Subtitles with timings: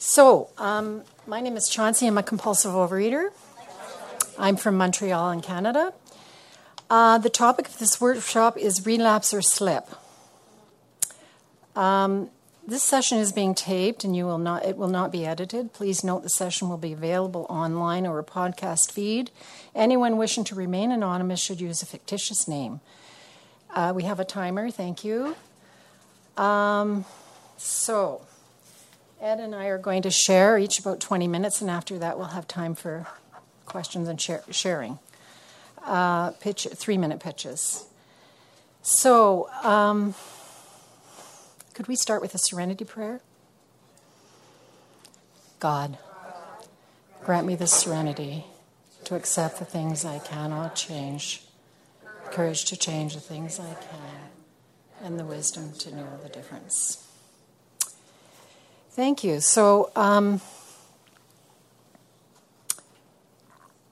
[0.00, 2.06] So, um, my name is Chauncey.
[2.06, 3.30] I'm a compulsive overeater.
[4.38, 5.92] I'm from Montreal in Canada.
[6.88, 9.88] Uh, the topic of this workshop is relapse or slip.
[11.74, 12.30] Um,
[12.64, 15.72] this session is being taped and you will not, it will not be edited.
[15.72, 19.32] Please note the session will be available online or a podcast feed.
[19.74, 22.78] Anyone wishing to remain anonymous should use a fictitious name.
[23.74, 25.34] Uh, we have a timer, thank you.
[26.36, 27.04] Um,
[27.56, 28.22] so,
[29.20, 32.28] Ed and I are going to share each about 20 minutes, and after that, we'll
[32.28, 33.06] have time for
[33.66, 35.00] questions and share, sharing.
[35.84, 37.86] Uh, pitch, three minute pitches.
[38.82, 40.14] So, um,
[41.74, 43.20] could we start with a serenity prayer?
[45.58, 45.98] God,
[47.24, 48.44] grant me the serenity
[49.02, 51.42] to accept the things I cannot change,
[52.30, 54.30] courage to change the things I can,
[55.02, 57.07] and the wisdom to know the difference.
[58.98, 59.38] Thank you.
[59.38, 60.40] So, um,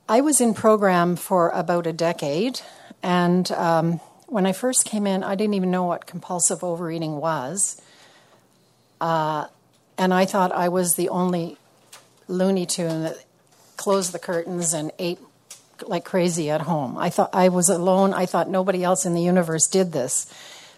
[0.08, 2.60] I was in program for about a decade,
[3.04, 7.80] and um, when I first came in, I didn't even know what compulsive overeating was.
[9.00, 9.46] Uh,
[9.96, 11.56] and I thought I was the only
[12.26, 13.24] Looney Tune that
[13.76, 15.20] closed the curtains and ate
[15.82, 16.98] like crazy at home.
[16.98, 18.12] I thought I was alone.
[18.12, 20.26] I thought nobody else in the universe did this.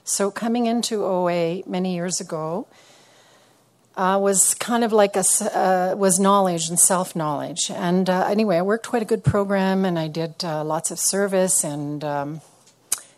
[0.05, 2.67] So, coming into OA many years ago,
[3.99, 7.69] uh, was kind of like a uh, was knowledge and self knowledge.
[7.69, 11.01] And uh, anyway, I worked quite a good program, and I did uh, lots of
[11.01, 12.41] service and um,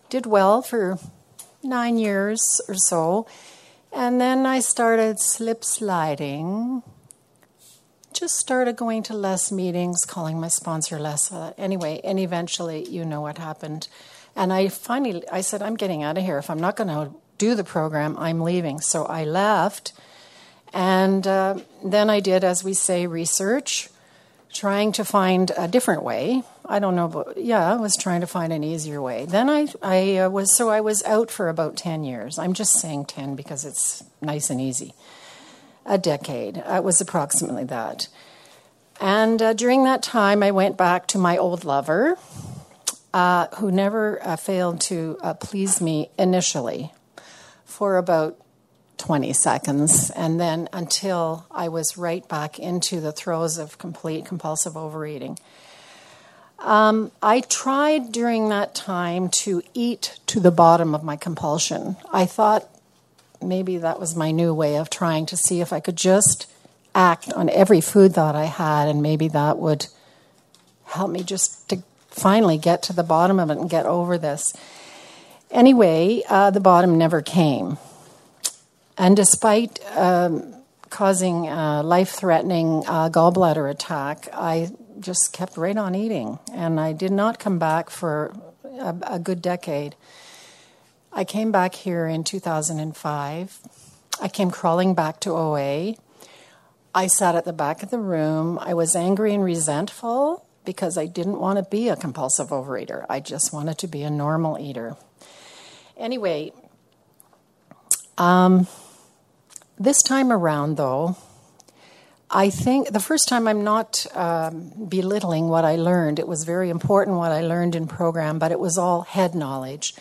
[0.08, 0.98] did well for
[1.62, 3.26] nine years or so.
[3.92, 6.82] And then I started slip sliding.
[8.14, 11.30] Just started going to less meetings, calling my sponsor less.
[11.30, 13.88] Uh, anyway, and eventually, you know what happened.
[14.34, 16.38] And I finally, I said, I'm getting out of here.
[16.38, 18.80] If I'm not going to do the program, I'm leaving.
[18.80, 19.92] So I left
[20.72, 23.88] and uh, then I did, as we say, research,
[24.52, 26.42] trying to find a different way.
[26.64, 29.24] I don't know, but yeah, I was trying to find an easier way.
[29.24, 32.38] Then I, I uh, was, so I was out for about 10 years.
[32.38, 34.94] I'm just saying 10 because it's nice and easy.
[35.86, 36.58] A decade.
[36.58, 38.08] It was approximately that.
[39.00, 42.16] And uh, during that time, I went back to my old lover,
[43.12, 46.92] uh, who never uh, failed to uh, please me initially
[47.64, 48.36] for about
[49.00, 54.76] 20 seconds, and then until I was right back into the throes of complete compulsive
[54.76, 55.38] overeating.
[56.58, 61.96] Um, I tried during that time to eat to the bottom of my compulsion.
[62.12, 62.68] I thought
[63.40, 66.46] maybe that was my new way of trying to see if I could just
[66.94, 69.86] act on every food thought I had, and maybe that would
[70.84, 74.52] help me just to finally get to the bottom of it and get over this.
[75.50, 77.78] Anyway, uh, the bottom never came.
[79.00, 80.54] And despite um,
[80.90, 84.68] causing a life threatening uh, gallbladder attack, I
[84.98, 86.38] just kept right on eating.
[86.52, 89.96] And I did not come back for a, a good decade.
[91.14, 93.60] I came back here in 2005.
[94.20, 95.94] I came crawling back to OA.
[96.94, 98.58] I sat at the back of the room.
[98.60, 103.06] I was angry and resentful because I didn't want to be a compulsive overeater.
[103.08, 104.98] I just wanted to be a normal eater.
[105.96, 106.52] Anyway,
[108.18, 108.66] um,
[109.80, 111.16] this time around, though,
[112.30, 116.18] I think the first time I'm not um, belittling what I learned.
[116.18, 119.94] It was very important what I learned in program, but it was all head knowledge.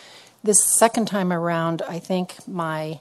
[0.44, 3.00] This second time around, I think my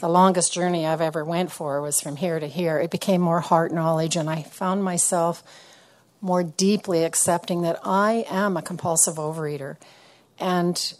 [0.00, 2.78] the longest journey I've ever went for was from here to here.
[2.78, 5.42] It became more heart knowledge, and I found myself
[6.20, 9.76] more deeply accepting that I am a compulsive overeater,
[10.38, 10.94] and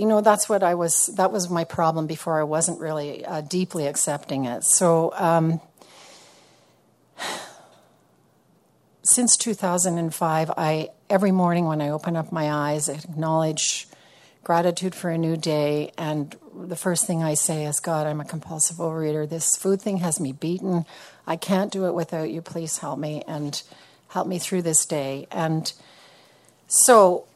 [0.00, 1.08] you know that's what I was.
[1.16, 2.40] That was my problem before.
[2.40, 4.64] I wasn't really uh, deeply accepting it.
[4.64, 5.60] So um,
[9.02, 13.88] since 2005, I every morning when I open up my eyes, I acknowledge
[14.42, 18.24] gratitude for a new day, and the first thing I say is, "God, I'm a
[18.24, 19.28] compulsive overeater.
[19.28, 20.86] This food thing has me beaten.
[21.26, 22.40] I can't do it without you.
[22.40, 23.62] Please help me and
[24.08, 25.70] help me through this day." And
[26.68, 27.26] so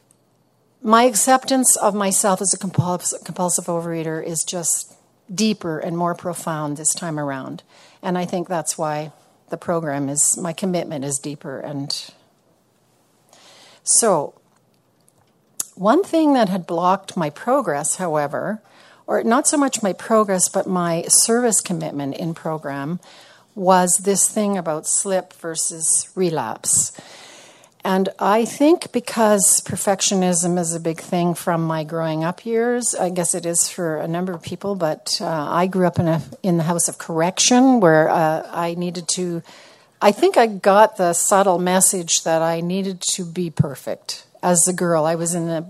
[0.85, 4.95] my acceptance of myself as a compulsive, overeater is just
[5.35, 7.63] deeper and more profound this time around.
[8.03, 9.11] And I think that's why
[9.49, 11.59] the program is, my commitment is deeper.
[11.59, 12.13] And
[13.83, 14.35] so,
[15.75, 18.61] one thing that had blocked my progress, however,
[19.07, 23.01] or not so much my progress, but my service commitment in program,
[23.55, 26.93] was this thing about slip versus relapse.
[27.87, 33.11] And I think because perfectionism is a big thing from my growing up years, I
[33.11, 36.23] guess it is for a number of people, but uh, I grew up in, a,
[36.43, 39.43] in the house of correction where uh, I needed to,
[40.01, 44.27] I think I got the subtle message that I needed to be perfect.
[44.43, 45.67] As a girl, I was in a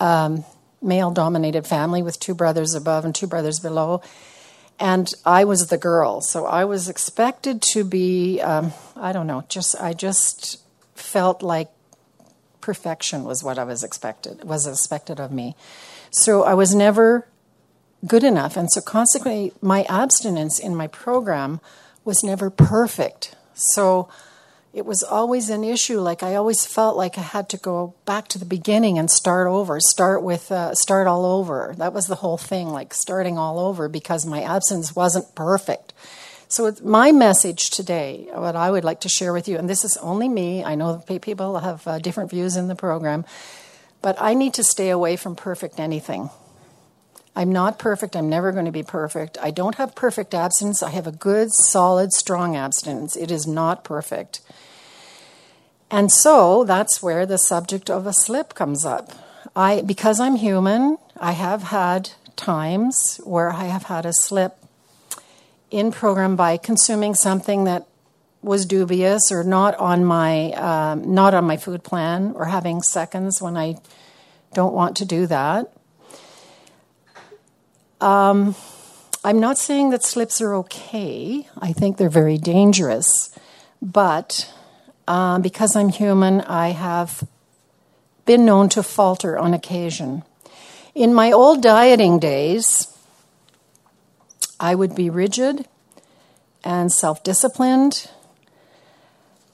[0.00, 0.46] um,
[0.80, 4.00] male dominated family with two brothers above and two brothers below.
[4.80, 9.44] And I was the girl, so I was expected to be, um, I don't know,
[9.48, 10.63] just, I just
[11.14, 11.70] felt like
[12.60, 15.54] perfection was what I was expected was expected of me.
[16.10, 17.28] So I was never
[18.04, 21.60] good enough, and so consequently, my abstinence in my program
[22.04, 23.36] was never perfect.
[23.54, 24.08] So
[24.72, 26.00] it was always an issue.
[26.00, 29.46] Like I always felt like I had to go back to the beginning and start
[29.46, 31.74] over, start with, uh, start all over.
[31.78, 35.92] That was the whole thing, like starting all over because my absence wasn't perfect.
[36.54, 39.96] So, my message today, what I would like to share with you, and this is
[39.96, 43.24] only me, I know people have uh, different views in the program,
[44.02, 46.30] but I need to stay away from perfect anything.
[47.34, 48.14] I'm not perfect.
[48.14, 49.36] I'm never going to be perfect.
[49.42, 50.80] I don't have perfect abstinence.
[50.80, 53.16] I have a good, solid, strong abstinence.
[53.16, 54.40] It is not perfect.
[55.90, 59.10] And so that's where the subject of a slip comes up.
[59.56, 64.63] I because I'm human, I have had times where I have had a slip
[65.70, 67.86] in program by consuming something that
[68.42, 73.40] was dubious or not on my um, not on my food plan or having seconds
[73.40, 73.76] when I
[74.52, 75.72] don't want to do that.
[78.00, 78.54] Um,
[79.24, 81.48] I'm not saying that slips are okay.
[81.58, 83.36] I think they're very dangerous,
[83.80, 84.52] but
[85.08, 87.26] um, because I'm human, I have
[88.26, 90.22] been known to falter on occasion.
[90.94, 92.93] In my old dieting days,
[94.58, 95.66] I would be rigid
[96.62, 98.10] and self disciplined.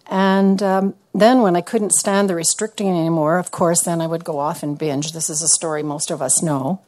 [0.07, 4.25] And um, then, when I couldn't stand the restricting anymore, of course, then I would
[4.25, 5.13] go off and binge.
[5.13, 6.81] This is a story most of us know.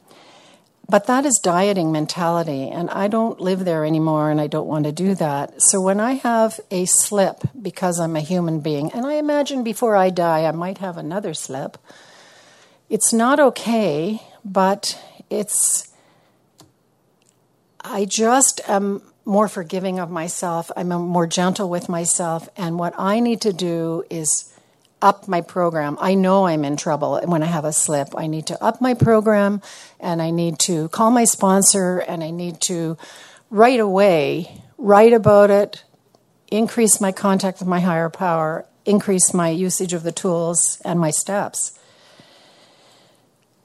[0.89, 4.83] But that is dieting mentality, and I don't live there anymore, and I don't want
[4.85, 5.61] to do that.
[5.61, 9.95] So when I have a slip, because I'm a human being, and I imagine before
[9.95, 11.77] I die I might have another slip,
[12.89, 14.99] it's not okay, but
[15.29, 15.92] it's
[17.83, 20.71] I just am more forgiving of myself.
[20.75, 22.47] I'm more gentle with myself.
[22.55, 24.53] And what I need to do is
[25.01, 25.97] up my program.
[25.99, 28.09] I know I'm in trouble when I have a slip.
[28.15, 29.61] I need to up my program
[29.99, 32.97] and I need to call my sponsor and I need to
[33.49, 35.83] right away write about it,
[36.49, 41.11] increase my contact with my higher power, increase my usage of the tools and my
[41.11, 41.77] steps.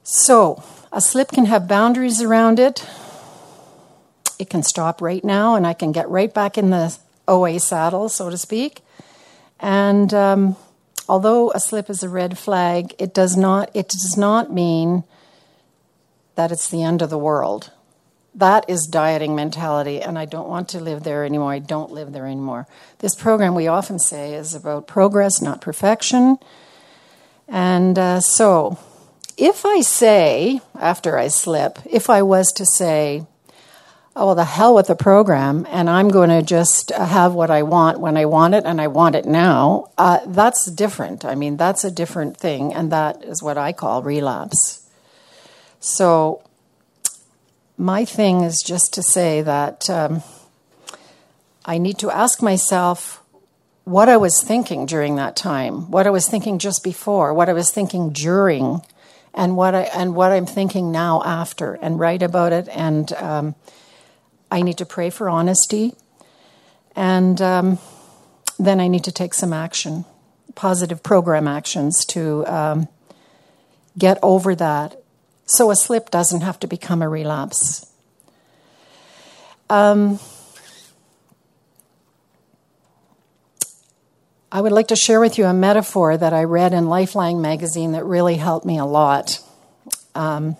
[0.02, 0.62] So,
[0.92, 2.86] a slip can have boundaries around it
[4.38, 6.96] it can stop right now and I can get right back in the
[7.26, 8.80] OA saddle, so to speak.
[9.60, 10.56] And um,
[11.08, 15.04] although a slip is a red flag, it does not it does not mean
[16.36, 17.72] that it's the end of the world.
[18.34, 21.52] That is dieting mentality, and I don't want to live there anymore.
[21.52, 22.68] I don't live there anymore.
[23.00, 26.38] This program, we often say, is about progress, not perfection.
[27.48, 28.78] And uh, so,
[29.36, 33.26] if I say, after I slip, if I was to say,
[34.18, 37.62] oh, well, the hell with the program, and I'm going to just have what I
[37.62, 41.24] want when I want it, and I want it now, uh, that's different.
[41.24, 44.90] I mean, that's a different thing, and that is what I call relapse.
[45.78, 46.42] So,
[47.76, 50.24] my thing is just to say that um,
[51.64, 53.22] I need to ask myself
[53.84, 57.52] what I was thinking during that time, what I was thinking just before, what I
[57.52, 58.80] was thinking during,
[59.32, 63.12] and what I and what I'm thinking now after, and write about it and.
[63.12, 63.54] Um,
[64.50, 65.94] I need to pray for honesty,
[66.96, 67.78] and um,
[68.58, 70.04] then I need to take some action,
[70.54, 72.88] positive program actions to um,
[73.96, 75.00] get over that
[75.46, 77.90] so a slip doesn't have to become a relapse.
[79.70, 80.18] Um,
[84.50, 87.92] I would like to share with you a metaphor that I read in Lifeline magazine
[87.92, 89.40] that really helped me a lot.
[90.14, 90.56] Um,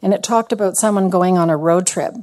[0.00, 2.14] and it talked about someone going on a road trip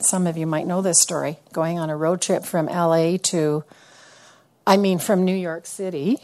[0.00, 3.64] some of you might know this story, going on a road trip from LA to,
[4.66, 6.18] I mean, from New York City,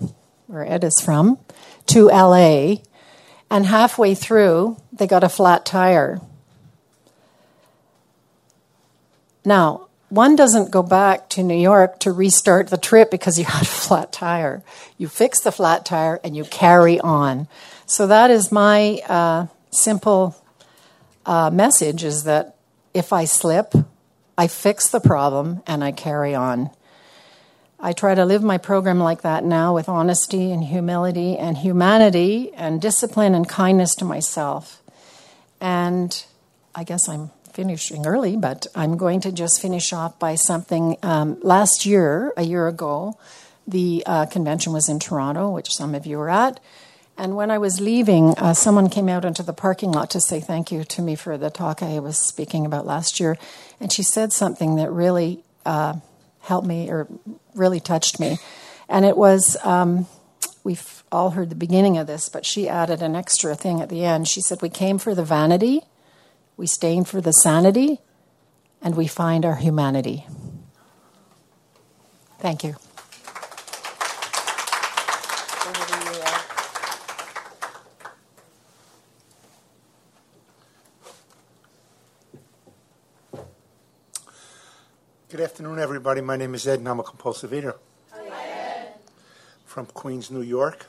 [0.46, 1.38] where Ed is from,
[1.86, 2.76] to LA.
[3.50, 6.20] And halfway through, they got a flat tire.
[9.44, 13.62] Now, one doesn't go back to New York to restart the trip because you had
[13.62, 14.62] a flat tire.
[14.98, 17.48] You fix the flat tire and you carry on.
[17.86, 20.36] So that is my uh, simple
[21.26, 22.56] uh, message: is that
[22.94, 23.74] if I slip,
[24.36, 26.70] I fix the problem and I carry on.
[27.78, 32.52] I try to live my program like that now with honesty and humility and humanity
[32.54, 34.82] and discipline and kindness to myself.
[35.60, 36.24] And
[36.74, 40.96] I guess I'm finishing early, but I'm going to just finish off by something.
[41.02, 43.18] Um, last year, a year ago,
[43.66, 46.60] the uh, convention was in Toronto, which some of you were at.
[47.20, 50.40] And when I was leaving, uh, someone came out into the parking lot to say
[50.40, 53.36] thank you to me for the talk I was speaking about last year.
[53.78, 55.96] And she said something that really uh,
[56.40, 57.08] helped me or
[57.54, 58.38] really touched me.
[58.88, 60.06] And it was um,
[60.64, 64.02] we've all heard the beginning of this, but she added an extra thing at the
[64.02, 64.26] end.
[64.26, 65.82] She said, We came for the vanity,
[66.56, 67.98] we stain for the sanity,
[68.80, 70.24] and we find our humanity.
[72.38, 72.76] Thank you.
[85.30, 86.20] Good afternoon, everybody.
[86.20, 87.76] My name is Ed, and I'm a compulsive eater.
[89.64, 90.86] From Queens, New York.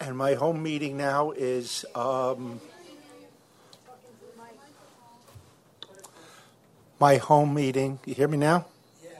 [0.00, 2.62] And my home meeting now is um,
[6.98, 7.98] my home meeting.
[8.06, 8.64] You hear me now?
[9.04, 9.10] Yeah.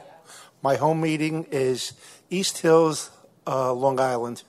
[0.63, 1.93] My home meeting is
[2.31, 3.11] East Hills,
[3.45, 4.41] uh, Long Island.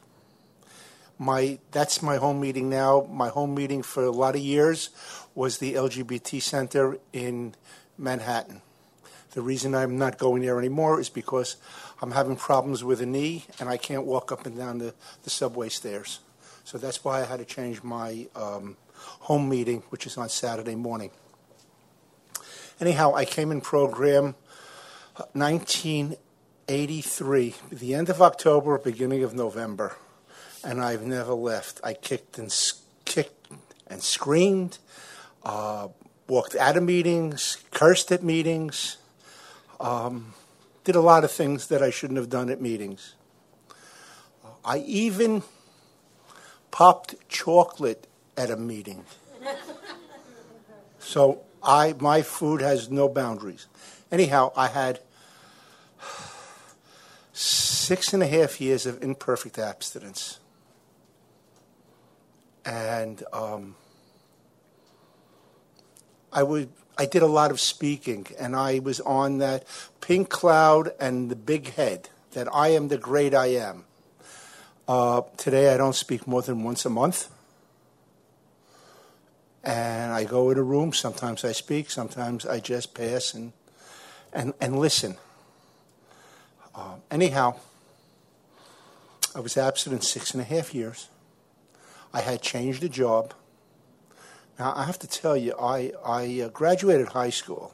[1.18, 3.06] My that's my home meeting now.
[3.10, 4.88] My home meeting for a lot of years
[5.38, 7.54] was the LGBT Center in
[7.96, 8.60] Manhattan.
[9.30, 11.54] The reason I'm not going there anymore is because
[12.02, 15.30] I'm having problems with a knee and I can't walk up and down the, the
[15.30, 16.18] subway stairs.
[16.64, 20.74] So that's why I had to change my um, home meeting, which is on Saturday
[20.74, 21.12] morning.
[22.80, 24.34] Anyhow, I came in program
[25.34, 29.94] 1983, the end of October, beginning of November,
[30.64, 31.80] and I've never left.
[31.84, 32.52] I kicked and
[33.04, 33.52] kicked
[33.86, 34.78] and screamed
[35.44, 35.88] uh,
[36.28, 38.98] walked out of meetings, cursed at meetings,
[39.80, 40.34] um,
[40.84, 43.14] did a lot of things that I shouldn't have done at meetings.
[44.64, 45.42] I even
[46.70, 49.04] popped chocolate at a meeting.
[50.98, 53.66] so I, my food has no boundaries.
[54.12, 55.00] Anyhow, I had
[57.32, 60.40] six and a half years of imperfect abstinence.
[62.64, 63.76] And um,
[66.38, 69.64] I would I did a lot of speaking, and I was on that
[70.00, 73.86] pink cloud and the big head that I am the great I am.
[74.86, 77.28] Uh, today I don't speak more than once a month.
[79.64, 83.52] And I go in a room, sometimes I speak, sometimes I just pass and,
[84.32, 85.16] and, and listen.
[86.72, 87.56] Uh, anyhow,
[89.34, 91.08] I was absent in six and a half years.
[92.14, 93.34] I had changed a job.
[94.58, 97.72] Now, I have to tell you, I, I uh, graduated high school,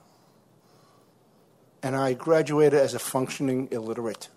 [1.82, 4.28] and I graduated as a functioning illiterate.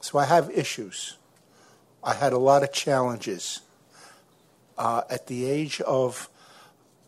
[0.00, 1.18] So I have issues.
[2.02, 3.60] I had a lot of challenges.
[4.78, 6.30] Uh, at the age of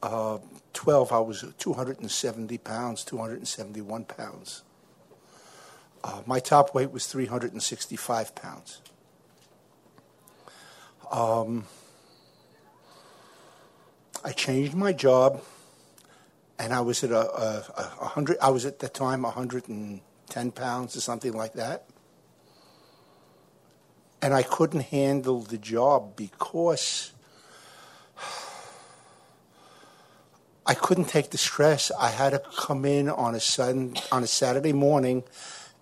[0.03, 0.39] uh,
[0.75, 4.63] 12, I was 270 pounds, 271 pounds.
[6.03, 8.81] Uh, my top weight was 365 pounds.
[11.11, 11.67] Um,
[14.23, 15.43] I changed my job,
[16.59, 17.65] and I was at a, a,
[18.01, 18.37] a hundred.
[18.43, 21.87] I was at the time 110 pounds or something like that,
[24.21, 27.13] and I couldn't handle the job because
[30.67, 31.91] I couldn't take the stress.
[31.99, 35.25] I had to come in on a sudden on a Saturday morning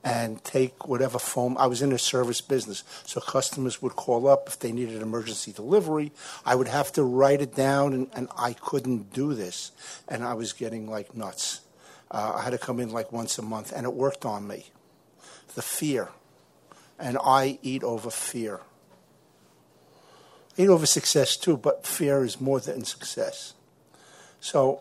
[0.08, 1.56] and take whatever phone.
[1.58, 5.52] I was in a service business, so customers would call up if they needed emergency
[5.52, 6.12] delivery.
[6.46, 9.70] I would have to write it down, and, and I couldn't do this,
[10.08, 11.60] and I was getting like nuts.
[12.10, 14.70] Uh, I had to come in like once a month, and it worked on me.
[15.54, 16.08] The fear,
[16.98, 18.60] and I eat over fear.
[20.56, 23.52] I eat over success too, but fear is more than success.
[24.40, 24.80] So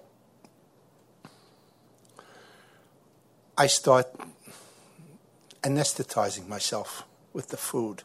[3.57, 4.07] I start
[5.67, 8.03] anesthetizing myself with the food.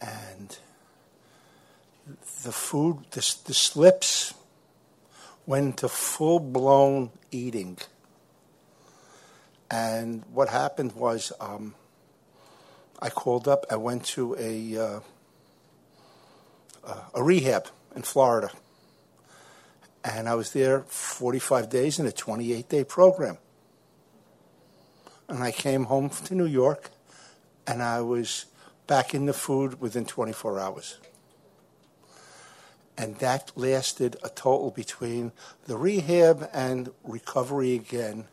[0.00, 0.56] And
[2.44, 4.34] the food, the, the slips
[5.46, 7.78] went to full blown eating.
[9.70, 11.74] And what happened was um,
[13.00, 15.00] I called up, I went to a, uh,
[17.14, 18.50] a rehab in Florida.
[20.04, 23.38] And I was there 45 days in a 28 day program
[25.28, 26.90] and I came home to New York,
[27.66, 28.46] and I was
[28.86, 30.98] back in the food within 24 hours.
[32.96, 35.32] And that lasted a total between
[35.66, 38.24] the rehab and recovery again,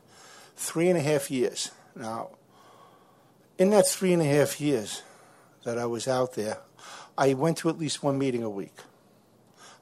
[0.55, 1.71] three and a half years.
[1.95, 2.29] Now,
[3.57, 5.03] in that three and a half years
[5.65, 6.59] that I was out there,
[7.17, 8.75] I went to at least one meeting a week.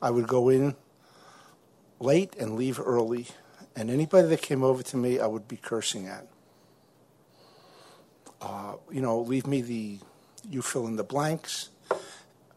[0.01, 0.75] I would go in
[1.99, 3.27] late and leave early,
[3.75, 6.27] and anybody that came over to me, I would be cursing at.
[8.91, 9.99] You know, leave me the,
[10.49, 11.69] you fill in the blanks.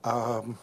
[0.05, 0.59] Um,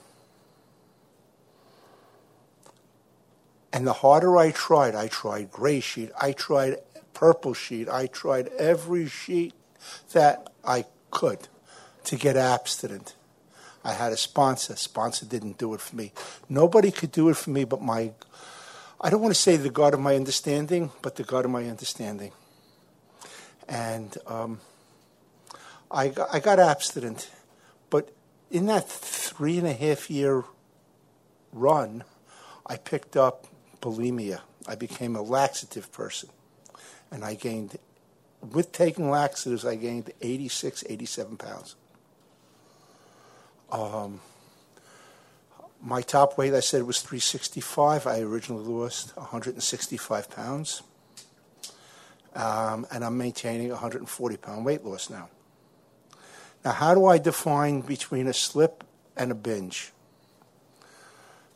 [3.72, 6.77] and the harder I tried, I tried gray sheet, I tried
[7.13, 9.53] purple sheet, I tried every sheet
[10.13, 11.48] that I could
[12.06, 13.15] to get abstinent.
[13.84, 14.75] I had a sponsor.
[14.75, 16.13] Sponsor didn't do it for me.
[16.48, 18.12] Nobody could do it for me but my,
[19.01, 21.65] I don't want to say the God of my understanding, but the God of my
[21.68, 22.32] understanding.
[23.68, 24.62] And um,
[25.94, 27.30] I, got, I got abstinent.
[27.90, 28.10] But
[28.50, 30.44] in that three and a half year
[31.52, 32.04] run,
[32.66, 33.48] I picked up
[33.82, 34.42] bulimia.
[34.68, 36.30] I became a laxative person.
[37.12, 37.78] And I gained,
[38.42, 41.76] with taking laxatives, I gained 86, 87 pounds.
[43.72, 44.22] Um,
[45.82, 48.08] my top weight, I said, was 365.
[48.08, 50.82] I originally lost 165 pounds.
[52.36, 55.30] Um, and I'm maintaining 140 pound weight loss now.
[56.63, 58.84] Now, how do I define between a slip
[59.17, 59.91] and a binge?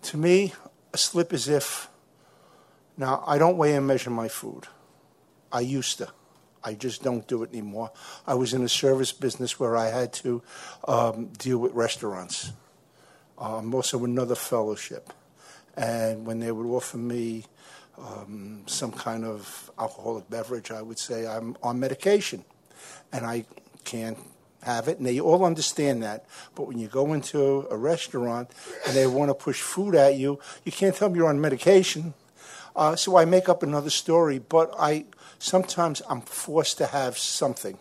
[0.04, 0.54] To me,
[0.94, 1.90] a slip is if,
[2.98, 4.66] now, I don't weigh and measure my food.
[5.52, 6.10] I used to.
[6.64, 7.92] I just don't do it anymore.
[8.26, 10.42] I was in a service business where I had to
[10.88, 12.52] um, deal with restaurants.
[13.38, 15.14] I'm also another fellowship.
[15.78, 17.46] And when they would offer me
[18.00, 22.44] um, some kind of alcoholic beverage, I would say I'm on medication
[23.14, 23.46] and I
[23.84, 24.18] can't
[24.64, 24.98] have it.
[24.98, 26.26] And they all understand that.
[26.56, 28.50] But when you go into a restaurant
[28.86, 32.14] and they want to push food at you, you can't tell them you're on medication.
[32.76, 35.06] Uh, so I make up another story, but I
[35.40, 37.78] sometimes I'm forced to have something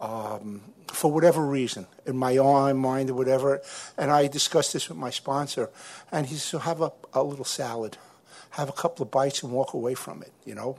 [0.00, 3.62] um, for whatever reason, in my own mind or whatever.
[3.96, 5.70] And I discussed this with my sponsor,
[6.10, 7.96] and he said, have a, a little salad,
[8.50, 10.78] have a couple of bites, and walk away from it, you know?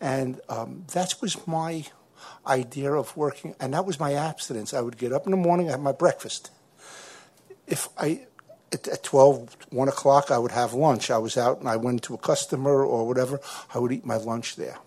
[0.00, 1.86] And um, that was my
[2.46, 4.74] idea of working, and that was my abstinence.
[4.74, 6.50] I would get up in the morning, have my breakfast.
[7.66, 8.26] If I
[8.74, 11.10] at 12, 1 o'clock, I would have lunch.
[11.10, 13.40] I was out and I went to a customer or whatever.
[13.72, 14.78] I would eat my lunch there.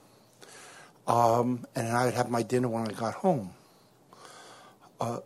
[1.08, 3.52] Um, and I would have my dinner when I got home.
[4.99, 5.19] Uh,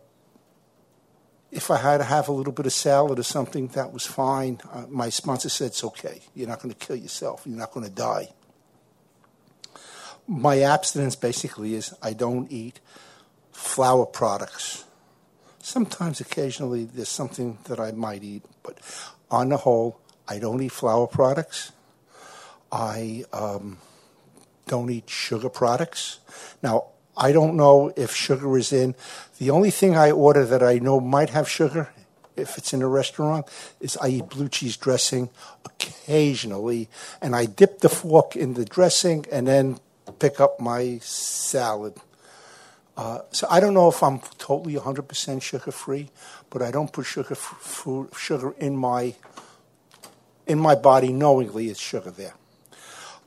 [1.50, 4.60] if I had to have a little bit of salad or something, that was fine.
[4.72, 6.20] Uh, my sponsor said it's okay.
[6.34, 7.42] You're not going to kill yourself.
[7.44, 8.28] You're not going to die.
[10.26, 12.80] My abstinence basically is I don't eat
[13.50, 14.84] flour products.
[15.60, 18.78] Sometimes, occasionally, there's something that I might eat, but
[19.30, 21.72] on the whole, I don't eat flour products.
[22.70, 23.78] I um,
[24.66, 26.20] don't eat sugar products.
[26.62, 28.94] Now, I don't know if sugar is in.
[29.38, 31.92] The only thing I order that I know might have sugar,
[32.36, 33.46] if it's in a restaurant,
[33.80, 35.28] is I eat blue cheese dressing
[35.64, 36.88] occasionally,
[37.20, 39.78] and I dip the fork in the dressing and then
[40.22, 41.94] pick up my salad.
[42.96, 46.10] Uh, so I don't know if I'm totally 100% sugar free,
[46.48, 49.16] but I don't put sugar f- food, sugar in my
[50.46, 51.70] in my body knowingly.
[51.70, 52.34] It's sugar there.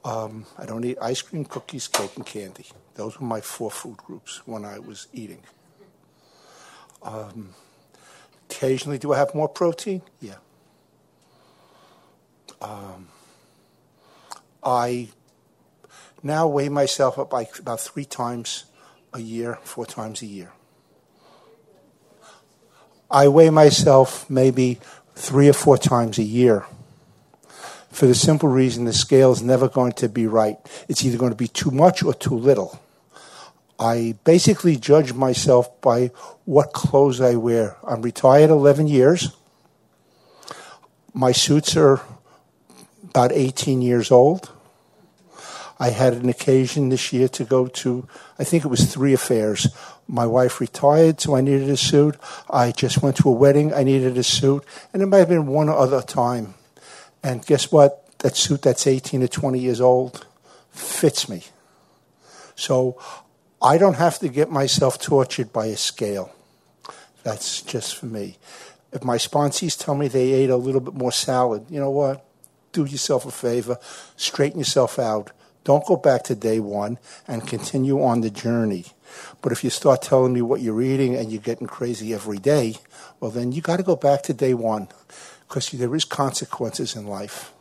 [0.06, 2.68] Um, I don't eat ice cream, cookies, cake, and candy.
[2.94, 5.42] Those were my four food groups when I was eating.
[7.04, 7.56] Um,
[8.50, 10.02] occasionally, do I have more protein?
[10.22, 10.40] Yeah.
[12.62, 13.10] Um,
[14.64, 15.10] I
[16.26, 18.66] now weigh myself up by about three times
[19.14, 20.52] a year, four times a year.
[23.12, 24.80] I weigh myself maybe
[25.14, 26.66] three or four times a year
[27.92, 30.58] for the simple reason the scale is never going to be right.
[30.90, 32.82] It's either going to be too much or too little.
[33.80, 36.08] I basically judge myself by
[36.46, 37.78] what clothes I wear.
[37.88, 39.36] I'm retired 11 years.
[41.14, 42.02] My suits are
[43.04, 44.52] about 18 years old.
[45.78, 48.08] I had an occasion this year to go to,
[48.40, 49.68] I think it was three affairs.
[50.08, 52.16] My wife retired, so I needed a suit.
[52.50, 54.64] I just went to a wedding, I needed a suit.
[54.94, 56.54] And it might have been one other time.
[57.22, 58.02] And guess what?
[58.20, 60.26] That suit that's 18 to 20 years old
[60.72, 61.44] fits me.
[62.56, 63.00] So
[63.62, 66.32] I don't have to get myself tortured by a scale.
[67.24, 68.38] That's just for me.
[68.94, 72.24] If my sponsees tell me they ate a little bit more salad, you know what?
[72.72, 73.78] Do yourself a favor,
[74.16, 75.32] straighten yourself out.
[75.66, 78.86] Don't go back to day one and continue on the journey.
[79.42, 82.76] But if you start telling me what you're eating and you're getting crazy every day,
[83.20, 84.88] well, then you got to go back to day one
[85.48, 87.52] because there is consequences in life.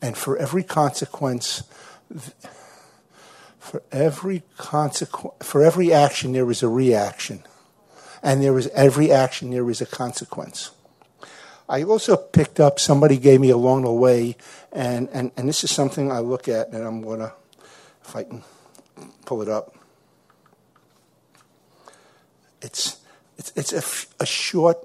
[0.00, 1.62] And for every consequence,
[3.58, 7.44] for every consequence, for every action, there is a reaction.
[8.22, 10.70] And there is every action, there is a consequence.
[11.68, 14.36] I also picked up, somebody gave me along the way,
[14.72, 17.32] and, and, and this is something I look at, and I'm going to,
[18.04, 18.42] if I can
[19.26, 19.76] pull it up.
[22.60, 22.98] It's,
[23.36, 24.78] it's, it's a, a short,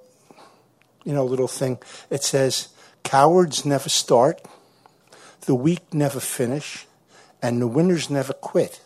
[1.03, 1.77] you know, little thing.
[2.09, 2.69] It says,
[3.03, 4.41] cowards never start,
[5.41, 6.85] the weak never finish,
[7.41, 8.81] and the winners never quit.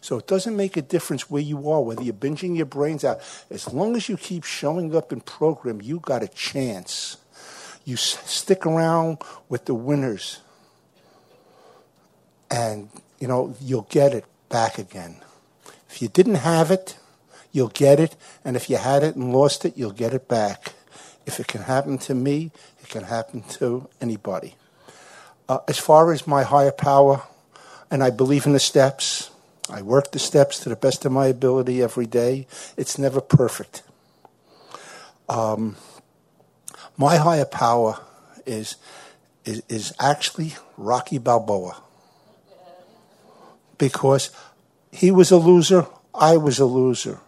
[0.00, 3.20] So it doesn't make a difference where you are, whether you're binging your brains out.
[3.50, 7.18] As long as you keep showing up in program, you got a chance.
[7.90, 10.38] You stick around with the winners,
[12.48, 15.16] and you know you'll get it back again.
[15.88, 16.96] If you didn't have it,
[17.50, 20.74] you'll get it, and if you had it and lost it, you'll get it back.
[21.26, 24.54] If it can happen to me, it can happen to anybody.
[25.48, 27.22] Uh, as far as my higher power,
[27.90, 29.30] and I believe in the steps.
[29.68, 32.46] I work the steps to the best of my ability every day.
[32.76, 33.82] It's never perfect.
[35.28, 35.74] Um,
[37.00, 37.98] my higher power
[38.44, 38.76] is,
[39.46, 41.82] is, is actually Rocky Balboa.
[43.78, 44.28] Because
[44.92, 47.20] he was a loser, I was a loser.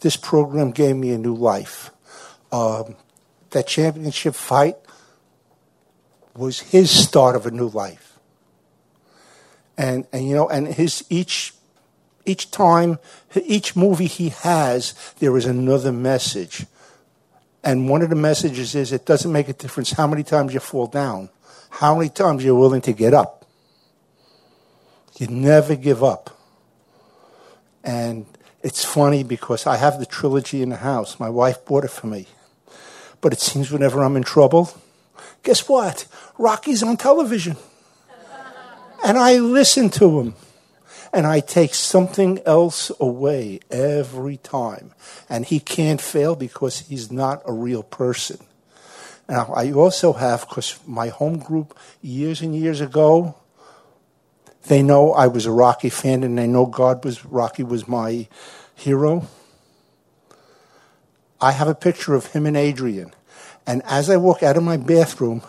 [0.00, 1.92] This program gave me a new life.
[2.50, 2.96] Um,
[3.50, 4.78] that championship fight
[6.34, 8.18] was his start of a new life.
[9.78, 11.54] And, and you know, and his each
[12.26, 12.98] each time,
[13.36, 16.66] each movie he has, there is another message.
[17.64, 20.60] And one of the messages is it doesn't make a difference how many times you
[20.60, 21.30] fall down,
[21.70, 23.46] how many times you're willing to get up.
[25.16, 26.38] You never give up.
[27.82, 28.26] And
[28.62, 31.18] it's funny because I have the trilogy in the house.
[31.18, 32.26] My wife bought it for me.
[33.22, 34.70] But it seems whenever I'm in trouble,
[35.42, 36.06] guess what?
[36.36, 37.56] Rocky's on television.
[39.04, 40.34] and I listen to him
[41.14, 44.92] and I take something else away every time.
[45.28, 48.38] And he can't fail because he's not a real person.
[49.28, 53.36] Now, I also have, because my home group years and years ago,
[54.66, 58.26] they know I was a Rocky fan and they know God was, Rocky was my
[58.74, 59.28] hero.
[61.40, 63.14] I have a picture of him and Adrian.
[63.66, 65.42] And as I walk out of my bathroom,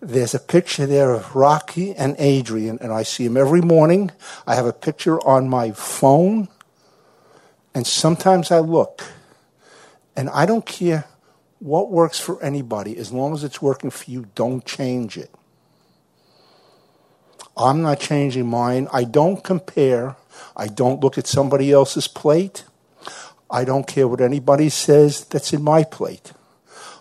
[0.00, 4.10] there's a picture there of Rocky and Adrian, and I see him every morning.
[4.46, 6.48] I have a picture on my phone,
[7.74, 9.02] and sometimes I look,
[10.16, 11.04] and I don't care
[11.58, 12.96] what works for anybody.
[12.96, 15.30] As long as it's working for you, don't change it.
[17.56, 18.88] I'm not changing mine.
[18.92, 20.16] I don't compare.
[20.56, 22.64] I don't look at somebody else's plate.
[23.50, 26.32] I don't care what anybody says that's in my plate.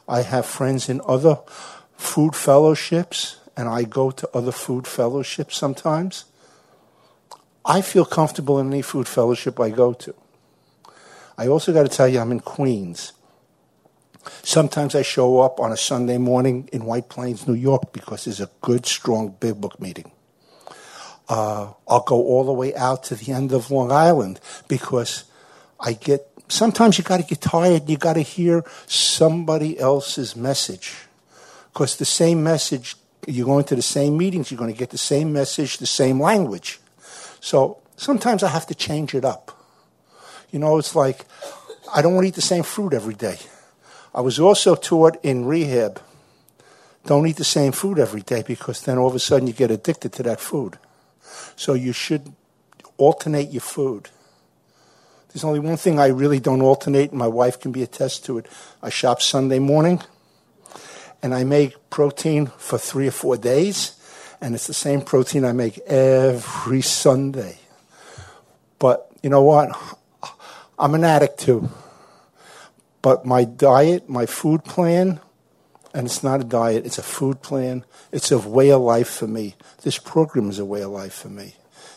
[0.07, 1.39] I have friends in other
[1.99, 6.25] food fellowships, and I go to other food fellowships sometimes,
[7.65, 10.15] I feel comfortable in any food fellowship I go to.
[11.37, 13.11] I also got to tell you, I'm in Queens.
[14.43, 18.39] Sometimes I show up on a Sunday morning in White Plains, New York, because there's
[18.39, 20.11] a good, strong big book meeting.
[21.27, 25.25] Uh, I'll go all the way out to the end of Long Island because
[25.79, 26.25] I get.
[26.47, 27.89] Sometimes you got to get tired.
[27.89, 31.08] You got to hear somebody else's message
[31.79, 34.97] because the same message, you're going to the same meetings, you're going to get the
[34.97, 36.77] same message, the same language.
[37.39, 39.57] So sometimes I have to change it up.
[40.51, 41.23] You know, it's like
[41.95, 43.37] I don't want to eat the same fruit every day.
[44.13, 46.01] I was also taught in rehab
[47.05, 49.71] don't eat the same food every day because then all of a sudden you get
[49.71, 50.77] addicted to that food.
[51.55, 52.33] So you should
[52.97, 54.09] alternate your food.
[55.29, 58.37] There's only one thing I really don't alternate, and my wife can be attest to
[58.37, 58.47] it.
[58.83, 60.01] I shop Sunday morning
[61.21, 63.95] and I make protein for three or four days,
[64.41, 67.57] and it's the same protein I make every Sunday.
[68.77, 69.77] But you know what?
[70.77, 71.69] I'm an addict too.
[73.01, 75.19] But my diet, my food plan,
[75.93, 77.83] and it's not a diet, it's a food plan.
[78.11, 79.55] It's a way of life for me.
[79.83, 81.55] This program is a way of life for me.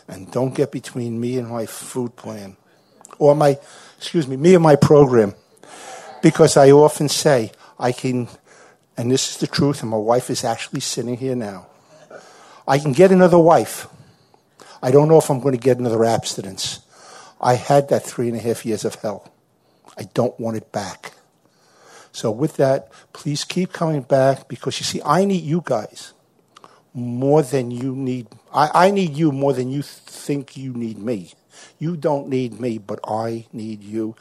[0.08, 2.56] And don't get between me and my food plan.
[3.18, 3.58] Or my,
[3.96, 5.35] excuse me, me and my program.
[6.22, 8.28] Because I often say, I can
[8.96, 11.66] and this is the truth, and my wife is actually sitting here now.
[12.66, 13.88] I can get another wife.
[14.83, 16.81] I don't know if I'm going to get another abstinence.
[17.40, 19.33] I had that three and a half years of hell.
[19.96, 21.12] I don't want it back.
[22.12, 26.12] So, with that, please keep coming back because you see, I need you guys
[26.94, 28.28] more than you need.
[28.52, 31.33] I, I need you more than you think you need me.
[31.78, 34.14] You don't need me, but I need you.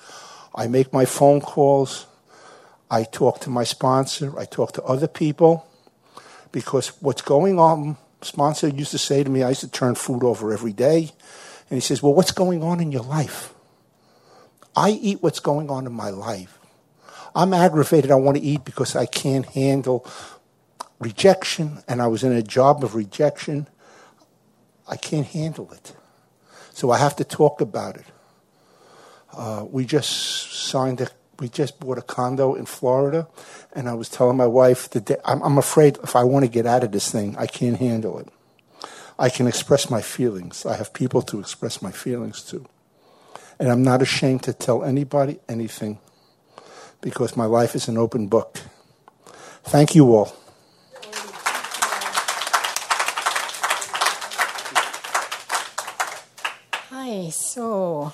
[0.55, 2.07] I make my phone calls.
[2.91, 4.37] I talk to my sponsor.
[4.37, 5.65] I talk to other people
[6.51, 10.23] because what's going on, sponsor used to say to me, I used to turn food
[10.23, 11.11] over every day.
[11.69, 13.53] And he says, Well, what's going on in your life?
[14.75, 16.59] I eat what's going on in my life.
[17.33, 18.11] I'm aggravated.
[18.11, 20.05] I want to eat because I can't handle
[20.99, 23.67] rejection, and I was in a job of rejection.
[24.87, 25.93] I can't handle it.
[26.73, 28.05] So I have to talk about it.
[29.33, 30.09] Uh, we just
[30.51, 31.07] signed a
[31.41, 33.27] we just bought a condo in Florida,
[33.73, 36.67] and I was telling my wife that I'm, I'm afraid if I want to get
[36.67, 38.27] out of this thing, I can't handle it.
[39.17, 40.67] I can express my feelings.
[40.67, 42.67] I have people to express my feelings to.
[43.57, 45.97] And I'm not ashamed to tell anybody anything
[47.01, 48.59] because my life is an open book.
[49.63, 50.35] Thank you all.
[56.91, 58.13] Hi, so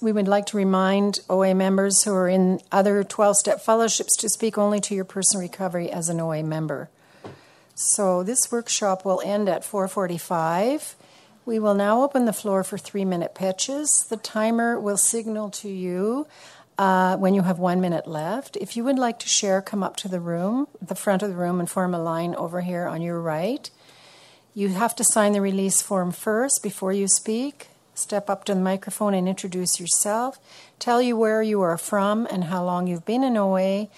[0.00, 4.28] we would like to remind OA members who are in other 12 step fellowships to
[4.28, 6.88] speak only to your personal recovery as an OA member.
[7.74, 10.94] So this workshop will end at 4:45.
[11.46, 14.04] We will now open the floor for 3-minute pitches.
[14.08, 16.26] The timer will signal to you
[16.76, 18.56] uh, when you have 1 minute left.
[18.56, 21.36] If you would like to share, come up to the room, the front of the
[21.36, 23.70] room and form a line over here on your right.
[24.54, 27.68] You have to sign the release form first before you speak.
[27.98, 30.38] Step up to the microphone and introduce yourself.
[30.78, 33.88] Tell you where you are from and how long you've been in OA.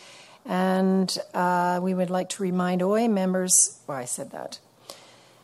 [0.46, 3.52] And uh, we would like to remind OA members,
[3.86, 4.58] well, I said that.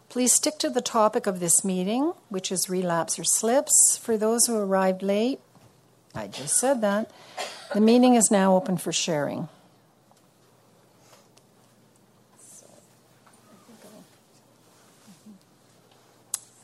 [0.08, 3.98] Please stick to the topic of this meeting, which is relapse or slips.
[4.02, 5.40] For those who arrived late,
[6.14, 7.10] I just said that.
[7.74, 9.50] The meeting is now open for sharing.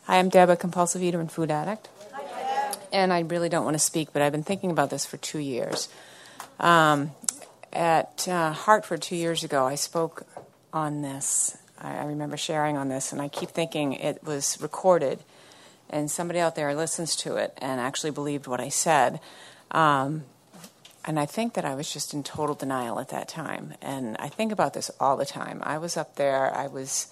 [0.06, 1.88] Hi, I'm Deb, a compulsive eater and food addict.
[2.92, 5.38] And I really don't want to speak, but I've been thinking about this for two
[5.38, 5.88] years.
[6.58, 7.12] Um,
[7.72, 10.26] at uh, Hartford two years ago, I spoke
[10.72, 11.56] on this.
[11.78, 15.20] I, I remember sharing on this, and I keep thinking it was recorded,
[15.88, 19.20] and somebody out there listens to it and actually believed what I said.
[19.70, 20.24] Um,
[21.04, 23.74] and I think that I was just in total denial at that time.
[23.80, 25.62] And I think about this all the time.
[25.62, 26.52] I was up there.
[26.52, 27.06] I was,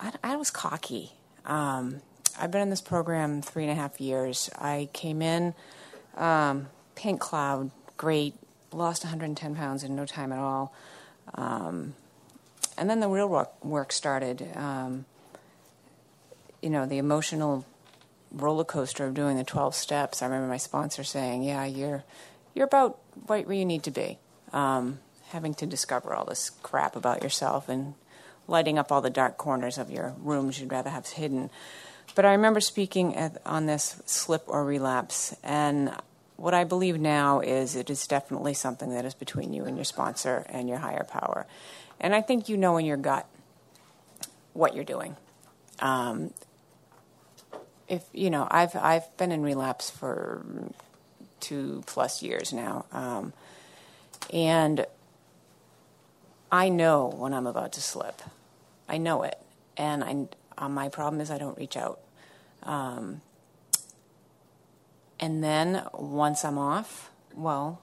[0.00, 1.12] I, I was cocky.
[1.50, 2.00] Um,
[2.38, 4.48] I've been in this program three and a half years.
[4.56, 5.54] I came in,
[6.16, 8.34] um, pink cloud, great,
[8.72, 10.72] lost 110 pounds in no time at all.
[11.34, 11.94] Um,
[12.78, 14.48] and then the real work, work started.
[14.56, 15.04] Um,
[16.62, 17.66] you know, the emotional
[18.30, 20.22] roller coaster of doing the 12 steps.
[20.22, 22.04] I remember my sponsor saying, "Yeah, you're
[22.54, 24.18] you're about right where you need to be."
[24.52, 27.94] Um, having to discover all this crap about yourself and
[28.50, 31.48] lighting up all the dark corners of your rooms you'd rather have hidden.
[32.14, 35.94] But I remember speaking at, on this slip or relapse, and
[36.36, 39.84] what I believe now is it is definitely something that is between you and your
[39.84, 41.46] sponsor and your higher power.
[42.00, 43.26] And I think you know in your gut
[44.52, 45.16] what you're doing.
[45.78, 46.32] Um,
[47.88, 50.44] if you know, I've I've been in relapse for
[51.40, 53.32] two plus years now, um,
[54.32, 54.86] and
[56.52, 58.22] I know when I'm about to slip.
[58.90, 59.38] I know it,
[59.76, 60.26] and I
[60.58, 62.00] uh, my problem is I don't reach out.
[62.64, 63.22] Um,
[65.18, 67.80] and then once I'm off, well,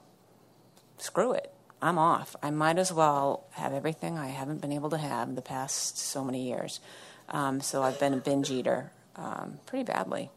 [0.98, 1.52] screw it.
[1.80, 2.36] I'm off.
[2.42, 6.22] I might as well have everything I haven't been able to have the past so
[6.22, 6.80] many years.
[7.28, 10.30] Um, so I've been a binge eater um, pretty badly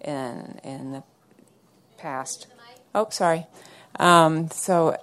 [0.00, 1.02] in in the
[1.98, 2.46] past.
[2.94, 3.46] Oh, sorry.
[3.98, 4.96] Um, so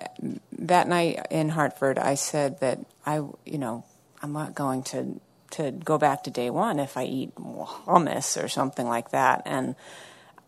[0.57, 3.83] that night in Hartford, I said that I, you know,
[4.23, 5.19] I'm not going to
[5.51, 9.43] to go back to day one if I eat hummus or something like that.
[9.45, 9.75] And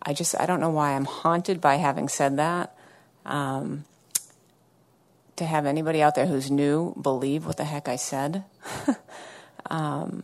[0.01, 2.75] I just, I don't know why I'm haunted by having said that.
[3.23, 3.85] Um,
[5.35, 8.45] to have anybody out there who's new believe what the heck I said.
[9.69, 10.23] um,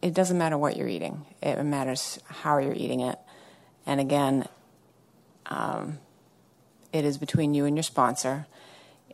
[0.00, 3.18] it doesn't matter what you're eating, it matters how you're eating it.
[3.86, 4.46] And again,
[5.46, 5.98] um,
[6.92, 8.46] it is between you and your sponsor.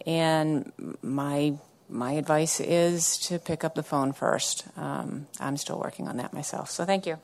[0.06, 1.54] And my
[1.90, 4.64] my advice is to pick up the phone first.
[4.76, 6.70] Um, I'm still working on that myself.
[6.70, 7.18] So thank you.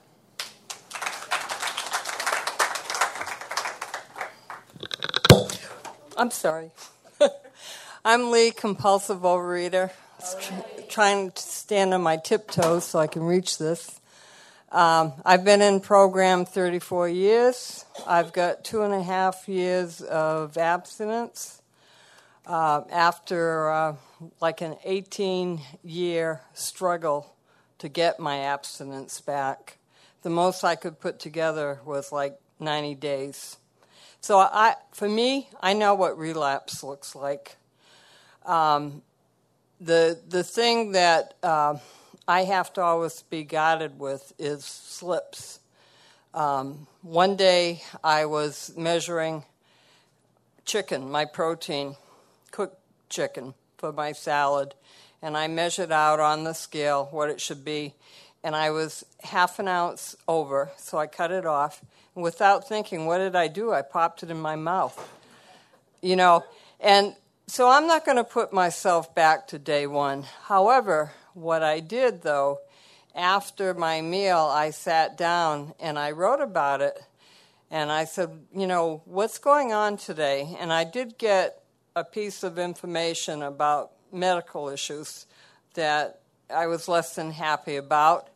[6.16, 6.70] I'm sorry.
[8.04, 9.90] I'm Lee, compulsive overeater.
[10.88, 14.00] trying to stand on my tiptoes so I can reach this.
[14.72, 17.84] Um, I've been in program 34 years.
[18.06, 21.60] I've got two and a half years of abstinence.
[22.46, 23.96] Uh, after uh,
[24.40, 27.34] like an 18 year struggle
[27.78, 29.78] to get my abstinence back.
[30.22, 33.56] The most I could put together was like 90 days.
[34.20, 37.56] So I, for me, I know what relapse looks like.
[38.44, 39.02] Um,
[39.80, 41.78] the the thing that uh,
[42.26, 45.60] I have to always be guided with is slips.
[46.32, 49.44] Um, one day I was measuring
[50.64, 51.96] chicken, my protein,
[53.08, 54.74] chicken for my salad,
[55.22, 57.94] and I measured out on the scale what it should be,
[58.42, 61.82] and I was half an ounce over, so I cut it off.
[62.14, 63.72] And without thinking, what did I do?
[63.72, 64.96] I popped it in my mouth.
[66.00, 66.44] You know,
[66.80, 67.14] and
[67.46, 70.24] so I'm not going to put myself back to day one.
[70.44, 72.60] However, what I did though,
[73.14, 77.00] after my meal, I sat down and I wrote about it.
[77.70, 80.56] And I said, you know, what's going on today?
[80.60, 81.62] And I did get
[81.96, 85.24] a piece of information about medical issues
[85.72, 86.20] that
[86.54, 88.28] I was less than happy about.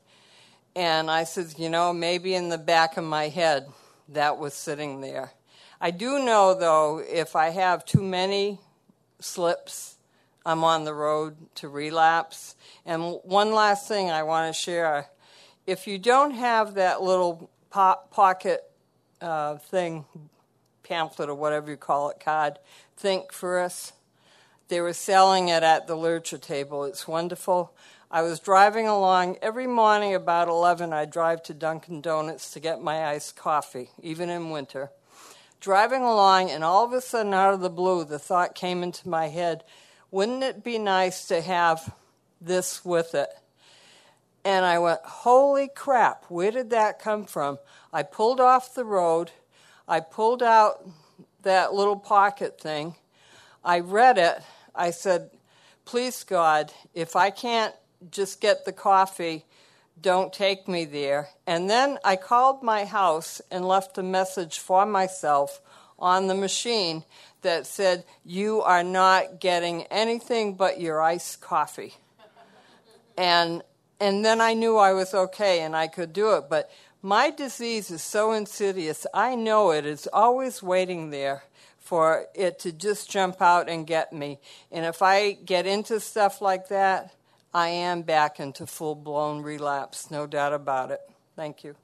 [0.75, 3.69] And I said, you know, maybe in the back of my head
[4.09, 5.33] that was sitting there.
[5.79, 8.59] I do know, though, if I have too many
[9.21, 9.99] slips,
[10.47, 12.57] I'm on the road to relapse.
[12.87, 15.11] And one last thing I want to share
[15.67, 18.63] if you don't have that little po- pocket
[19.21, 20.07] uh, thing,
[20.83, 22.59] pamphlet or whatever you call it, card,
[23.01, 23.95] think for us.
[24.69, 26.85] They were selling it at the literature table.
[26.85, 27.73] It's wonderful.
[28.11, 30.93] I was driving along every morning about 11.
[30.93, 34.91] I drive to Dunkin' Donuts to get my iced coffee, even in winter.
[35.61, 39.09] Driving along, and all of a sudden, out of the blue, the thought came into
[39.09, 39.65] my head
[40.11, 41.95] wouldn't it be nice to have
[42.41, 43.29] this with it?
[44.45, 47.59] And I went, holy crap, where did that come from?
[47.93, 49.31] I pulled off the road.
[49.87, 50.85] I pulled out
[51.43, 52.95] that little pocket thing.
[53.65, 54.43] I read it.
[54.75, 55.31] I said,
[55.85, 57.75] please, God, if I can't
[58.11, 59.45] just get the coffee,
[60.01, 61.29] don't take me there.
[61.47, 65.61] And then I called my house and left a message for myself
[65.99, 67.05] on the machine
[67.43, 71.95] that said, You are not getting anything but your iced coffee.
[73.19, 73.63] and,
[74.01, 76.45] and then I knew I was okay and I could do it.
[76.49, 76.71] But
[77.03, 81.45] my disease is so insidious, I know it is always waiting there
[81.79, 84.39] for it to just jump out and get me.
[84.71, 87.15] And if I get into stuff like that,
[87.53, 91.01] I am back into full blown relapse, no doubt about it.
[91.35, 91.75] Thank you.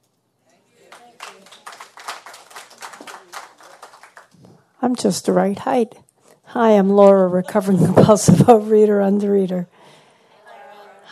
[4.81, 5.96] I'm just the right height.
[6.44, 9.66] Hi, I'm Laura, recovering compulsive overeater, undereater.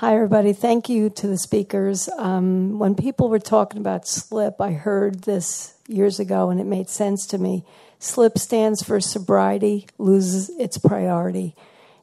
[0.04, 0.52] Hi, everybody.
[0.52, 2.10] Thank you to the speakers.
[2.18, 6.90] Um, when people were talking about SLIP, I heard this years ago and it made
[6.90, 7.64] sense to me.
[8.00, 11.56] SLIP stands for sobriety loses its priority.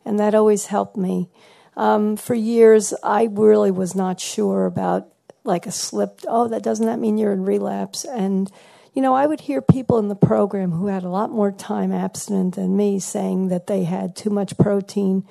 [0.04, 1.30] And that always helped me.
[1.78, 5.08] Um, for years, I really was not sure about
[5.44, 6.22] like a slip.
[6.28, 8.04] Oh, that doesn't that mean you're in relapse?
[8.04, 8.52] And
[8.96, 11.92] you know, I would hear people in the program who had a lot more time
[11.92, 15.24] abstinent than me saying that they had too much protein,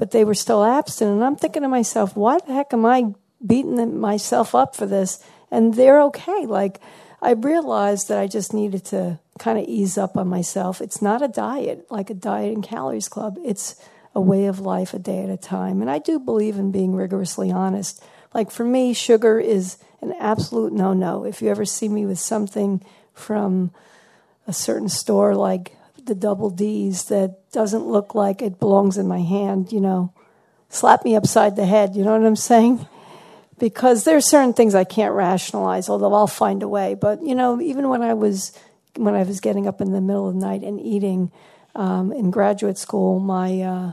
[0.00, 1.16] but they were still abstinent.
[1.16, 3.12] And I'm thinking to myself, why the heck am I
[3.46, 5.22] beating myself up for this?
[5.50, 6.46] And they're okay.
[6.46, 6.80] Like,
[7.20, 10.80] I realized that I just needed to kind of ease up on myself.
[10.80, 13.36] It's not a diet, like a diet and calories club.
[13.44, 13.76] It's
[14.14, 15.82] a way of life a day at a time.
[15.82, 18.02] And I do believe in being rigorously honest.
[18.32, 21.24] Like for me, sugar is an absolute no no.
[21.24, 22.82] If you ever see me with something
[23.12, 23.70] from
[24.46, 29.20] a certain store like the double D's that doesn't look like it belongs in my
[29.20, 30.12] hand, you know,
[30.68, 32.86] slap me upside the head, you know what I'm saying?
[33.58, 36.94] Because there's certain things I can't rationalize, although I'll find a way.
[36.94, 38.52] But you know, even when I was
[38.96, 41.30] when I was getting up in the middle of the night and eating
[41.74, 43.92] um, in graduate school, my uh,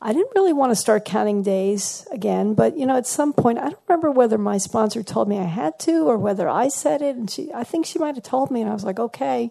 [0.00, 3.58] I didn't really want to start counting days again, but you know, at some point,
[3.58, 7.02] I don't remember whether my sponsor told me I had to or whether I said
[7.02, 9.50] it, and she, I think she might have told me, and I was like, okay.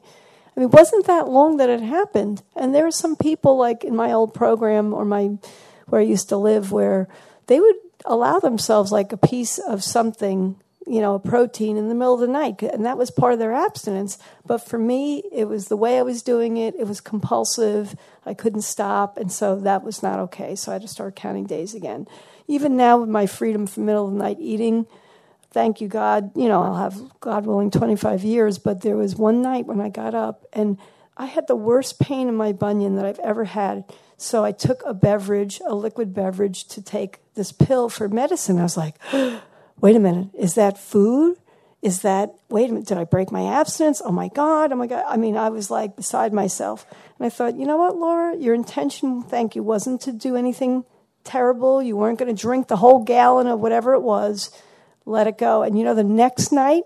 [0.55, 3.83] I mean, it wasn't that long that it happened, and there were some people like
[3.83, 5.37] in my old program or my
[5.87, 7.07] where I used to live where
[7.47, 11.95] they would allow themselves like a piece of something you know, a protein in the
[11.95, 14.17] middle of the night, and that was part of their abstinence.
[14.45, 16.75] But for me, it was the way I was doing it.
[16.77, 17.95] It was compulsive.
[18.25, 20.55] I couldn't stop, and so that was not okay.
[20.55, 22.07] So I had to start counting days again.
[22.47, 24.85] Even now, with my freedom from middle of the night eating,
[25.53, 26.31] thank you God.
[26.35, 28.57] You know, I'll have God willing 25 years.
[28.57, 30.77] But there was one night when I got up and
[31.15, 33.85] I had the worst pain in my bunion that I've ever had.
[34.17, 38.59] So I took a beverage, a liquid beverage, to take this pill for medicine.
[38.59, 38.95] I was like
[39.81, 41.37] wait a minute, is that food?
[41.81, 44.01] Is that, wait a minute, did I break my abstinence?
[44.03, 45.03] Oh my God, oh my God.
[45.05, 46.85] I mean, I was like beside myself.
[47.19, 50.85] And I thought, you know what, Laura, your intention, thank you, wasn't to do anything
[51.25, 51.83] terrible.
[51.83, 54.49] You weren't going to drink the whole gallon of whatever it was.
[55.05, 55.63] Let it go.
[55.63, 56.83] And you know, the next night,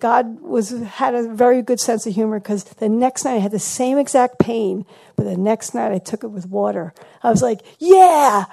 [0.00, 3.50] God was had a very good sense of humor because the next night I had
[3.50, 6.94] the same exact pain, but the next night I took it with water.
[7.22, 8.44] I was like, "Yeah,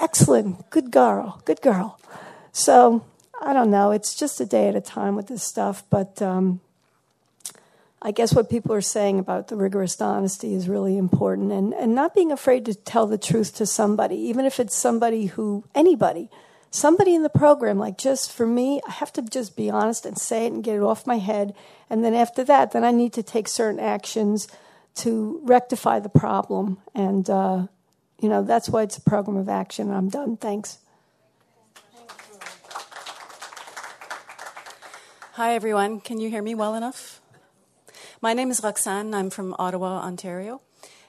[0.00, 1.98] excellent, good girl, good girl."
[2.52, 3.04] So
[3.42, 3.90] I don't know.
[3.90, 6.60] It's just a day at a time with this stuff, but um,
[8.00, 11.96] I guess what people are saying about the rigorous honesty is really important, and and
[11.96, 16.30] not being afraid to tell the truth to somebody, even if it's somebody who anybody
[16.70, 20.18] somebody in the program, like just for me, I have to just be honest and
[20.18, 21.54] say it and get it off my head.
[21.88, 24.48] And then after that, then I need to take certain actions
[24.96, 26.78] to rectify the problem.
[26.94, 27.66] And, uh,
[28.20, 29.90] you know, that's why it's a program of action.
[29.90, 30.36] I'm done.
[30.36, 30.78] Thanks.
[35.32, 36.00] Hi, everyone.
[36.00, 37.20] Can you hear me well enough?
[38.22, 39.12] My name is Roxanne.
[39.12, 40.62] I'm from Ottawa, Ontario.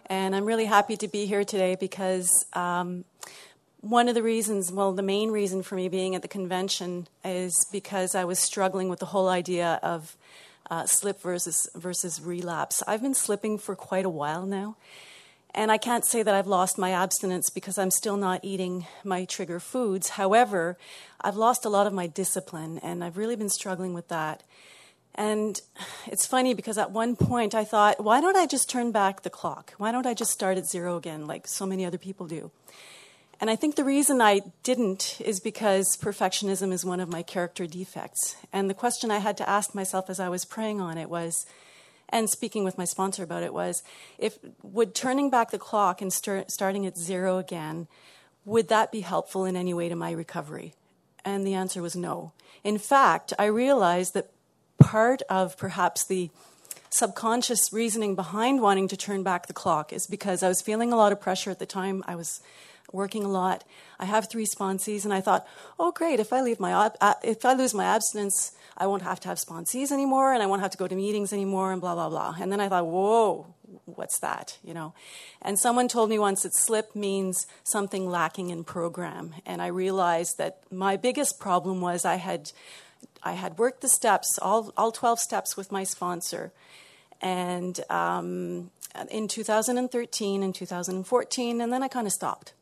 [0.08, 3.06] And I'm really happy to be here today because um,
[3.82, 7.56] one of the reasons, well, the main reason for me being at the convention is
[7.72, 10.16] because I was struggling with the whole idea of
[10.70, 12.84] uh, slip versus versus relapse.
[12.88, 14.76] I've been slipping for quite a while now,
[15.54, 19.26] and I can't say that I've lost my abstinence because I'm still not eating my
[19.26, 20.10] trigger foods.
[20.10, 20.78] However,
[21.22, 24.44] I've lost a lot of my discipline, and I've really been struggling with that.
[25.16, 25.60] And
[26.06, 29.30] it's funny because at one point I thought, why don't I just turn back the
[29.30, 29.74] clock?
[29.78, 32.52] Why don't I just start at zero again, like so many other people do?
[33.40, 37.68] And I think the reason I didn't is because perfectionism is one of my character
[37.68, 38.36] defects.
[38.52, 41.46] And the question I had to ask myself as I was praying on it was,
[42.10, 43.84] and speaking with my sponsor about it was,
[44.18, 47.88] if would turning back the clock and start, starting at zero again,
[48.44, 50.74] would that be helpful in any way to my recovery?
[51.24, 52.32] And the answer was no.
[52.64, 54.32] In fact, I realized that
[54.80, 56.32] part of perhaps the
[56.90, 60.96] subconscious reasoning behind wanting to turn back the clock is because I was feeling a
[60.96, 62.04] lot of pressure at the time.
[62.08, 62.42] I was
[62.92, 63.64] working a lot.
[64.00, 65.46] I have three sponsees, and I thought,
[65.80, 69.20] oh, great, if I, leave my, uh, if I lose my abstinence, I won't have
[69.22, 71.96] to have sponsees anymore, and I won't have to go to meetings anymore, and blah,
[71.96, 72.36] blah, blah.
[72.40, 73.48] And then I thought, whoa,
[73.86, 74.94] what's that, you know?
[75.42, 79.34] And someone told me once that slip means something lacking in program.
[79.46, 82.52] And I realized that my biggest problem was I had,
[83.24, 86.52] I had worked the steps, all, all 12 steps with my sponsor.
[87.22, 88.72] And um,
[89.10, 92.54] in 2013 and 2014, and then I kind of stopped.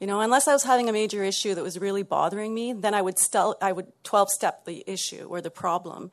[0.00, 2.94] You know, unless I was having a major issue that was really bothering me, then
[2.94, 6.12] I would stel- I would 12 step the issue or the problem.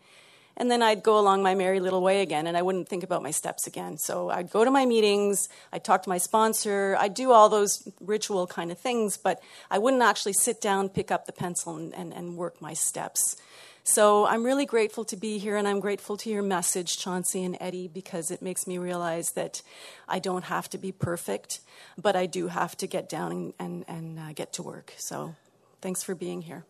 [0.58, 3.22] And then I'd go along my merry little way again and I wouldn't think about
[3.22, 3.98] my steps again.
[3.98, 7.88] So I'd go to my meetings, I'd talk to my sponsor, I'd do all those
[8.00, 11.94] ritual kind of things, but I wouldn't actually sit down, pick up the pencil, and,
[11.94, 13.36] and, and work my steps.
[13.88, 17.56] So I'm really grateful to be here, and I'm grateful to your message, Chauncey and
[17.62, 19.62] Eddie, because it makes me realize that
[20.08, 21.60] I don't have to be perfect,
[21.96, 24.94] but I do have to get down and, and, uh, get to work.
[24.98, 25.36] So
[25.82, 26.66] thanks for being here.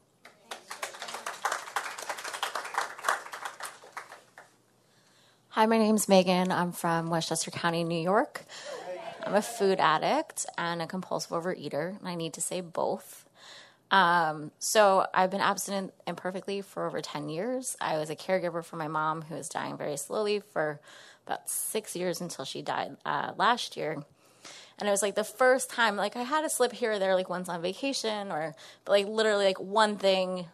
[5.51, 6.51] Hi, my name's Megan.
[6.51, 8.43] I'm from Westchester County, New York.
[9.23, 13.24] I'm a food addict and a compulsive overeater, and I need to say both.
[13.91, 17.77] Um, so I've been abstinent imperfectly for over 10 years.
[17.79, 20.79] I was a caregiver for my mom who was dying very slowly for
[21.25, 24.03] about six years until she died uh, last year.
[24.77, 27.15] And it was like the first time, like I had a slip here or there,
[27.15, 30.47] like once on vacation, or but like literally like one thing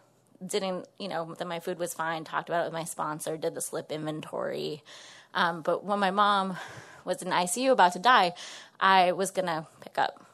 [0.44, 2.24] didn't, you know, that my food was fine.
[2.24, 4.82] Talked about it with my sponsor, did the slip inventory.
[5.34, 6.56] Um, but when my mom
[7.04, 8.34] was in ICU about to die,
[8.78, 10.24] I was gonna pick up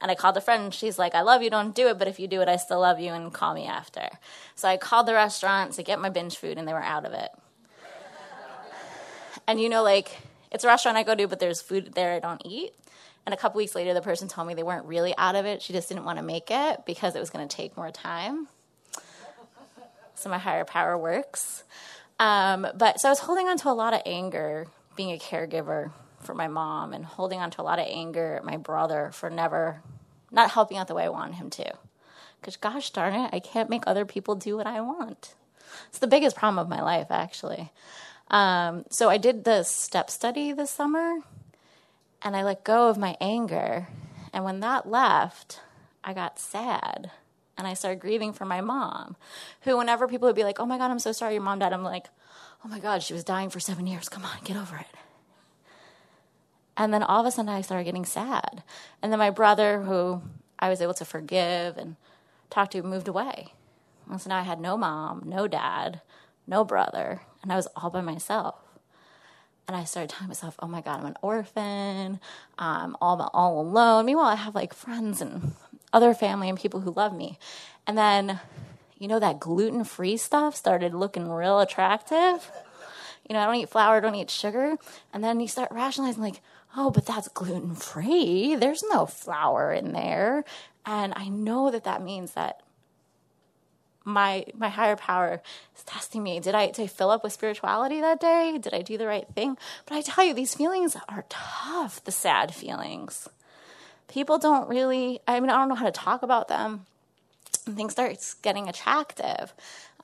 [0.00, 2.08] and I called a friend and she's like, I love you, don't do it, but
[2.08, 4.08] if you do it, I still love you and call me after.
[4.54, 7.12] So I called the restaurant to get my binge food and they were out of
[7.12, 7.30] it.
[9.46, 10.16] and you know, like,
[10.50, 12.72] it's a restaurant I go to, but there's food there I don't eat.
[13.24, 15.60] And a couple weeks later, the person told me they weren't really out of it.
[15.60, 18.46] She just didn't want to make it because it was going to take more time.
[20.14, 21.64] So my higher power works.
[22.18, 25.90] Um, but so I was holding on to a lot of anger being a caregiver
[26.26, 29.30] for my mom and holding on to a lot of anger at my brother for
[29.30, 29.80] never
[30.30, 31.72] not helping out the way I wanted him to.
[32.40, 35.34] Because gosh darn it, I can't make other people do what I want.
[35.88, 37.72] It's the biggest problem of my life, actually.
[38.28, 41.20] Um, so I did the step study this summer
[42.22, 43.88] and I let go of my anger.
[44.32, 45.60] And when that left,
[46.04, 47.10] I got sad
[47.56, 49.16] and I started grieving for my mom,
[49.62, 51.72] who, whenever people would be like, oh my God, I'm so sorry your mom died,
[51.72, 52.06] I'm like,
[52.64, 54.08] oh my God, she was dying for seven years.
[54.08, 54.86] Come on, get over it.
[56.76, 58.62] And then all of a sudden I started getting sad.
[59.02, 60.22] And then my brother, who
[60.58, 61.96] I was able to forgive and
[62.50, 63.54] talk to, moved away.
[64.10, 66.00] And so now I had no mom, no dad,
[66.46, 68.54] no brother, and I was all by myself.
[69.66, 72.20] And I started telling myself, oh my God, I'm an orphan.
[72.56, 74.06] I'm all, all alone.
[74.06, 75.54] Meanwhile, I have like friends and
[75.92, 77.38] other family and people who love me.
[77.84, 78.38] And then,
[78.96, 82.48] you know, that gluten free stuff started looking real attractive.
[83.28, 84.76] You know, I don't eat flour, I don't eat sugar.
[85.12, 86.40] And then you start rationalizing, like,
[86.76, 88.54] oh, but that's gluten free.
[88.54, 90.44] There's no flour in there.
[90.84, 92.60] And I know that that means that
[94.04, 95.42] my my higher power
[95.76, 96.38] is testing me.
[96.38, 98.56] Did I did I fill up with spirituality that day?
[98.60, 99.58] Did I do the right thing?
[99.84, 102.04] But I tell you, these feelings are tough.
[102.04, 103.28] The sad feelings.
[104.06, 105.20] People don't really.
[105.26, 106.86] I mean, I don't know how to talk about them.
[107.66, 109.52] And things start getting attractive.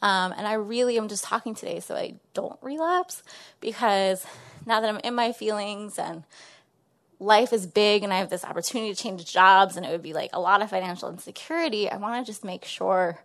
[0.01, 3.23] Um, and I really am just talking today so I don't relapse
[3.61, 4.27] because
[4.67, 6.25] now that I'm in my feelings and
[7.23, 10.13] life is big and I have this opportunity to change jobs and it would be
[10.13, 13.21] like a lot of financial insecurity, I want to just make sure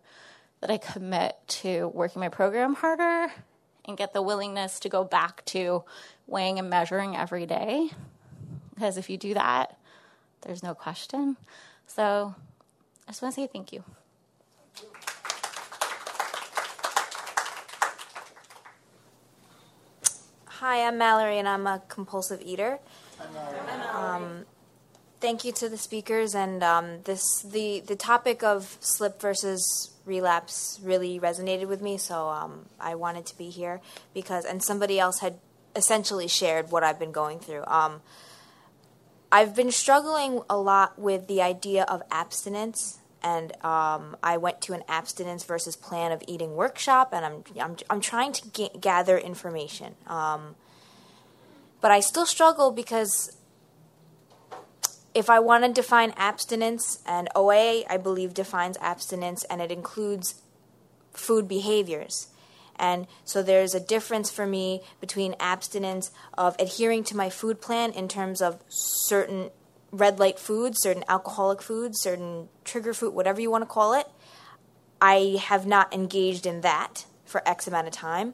[0.62, 3.32] that I commit to working my program harder
[3.86, 5.84] and get the willingness to go back to
[6.28, 7.89] weighing and measuring every day.
[8.74, 9.78] Because if you do that,
[10.41, 11.38] there's no question.
[11.88, 12.36] So
[13.08, 13.84] I just want to say thank you.
[20.45, 22.80] Hi, I'm Mallory, and I'm a compulsive eater.
[23.93, 24.45] Um,
[25.20, 30.80] thank you to the speakers, and um, this the the topic of slip versus relapse
[30.84, 31.97] really resonated with me.
[31.97, 33.82] So um, I wanted to be here
[34.13, 35.39] because, and somebody else had
[35.76, 37.65] essentially shared what I've been going through.
[37.65, 38.01] Um,
[39.32, 44.74] I've been struggling a lot with the idea of abstinence and um, I went to
[44.74, 49.18] an abstinence versus plan of eating workshop, and I'm I'm I'm trying to g- gather
[49.18, 49.95] information.
[50.05, 50.55] Um,
[51.82, 53.36] but I still struggle because
[55.13, 60.41] if I want to define abstinence, and OA I believe defines abstinence, and it includes
[61.11, 62.28] food behaviors.
[62.75, 67.91] And so there's a difference for me between abstinence of adhering to my food plan
[67.91, 69.49] in terms of certain
[69.91, 74.07] red light foods, certain alcoholic foods, certain trigger food, whatever you want to call it.
[75.01, 78.34] I have not engaged in that for X amount of time,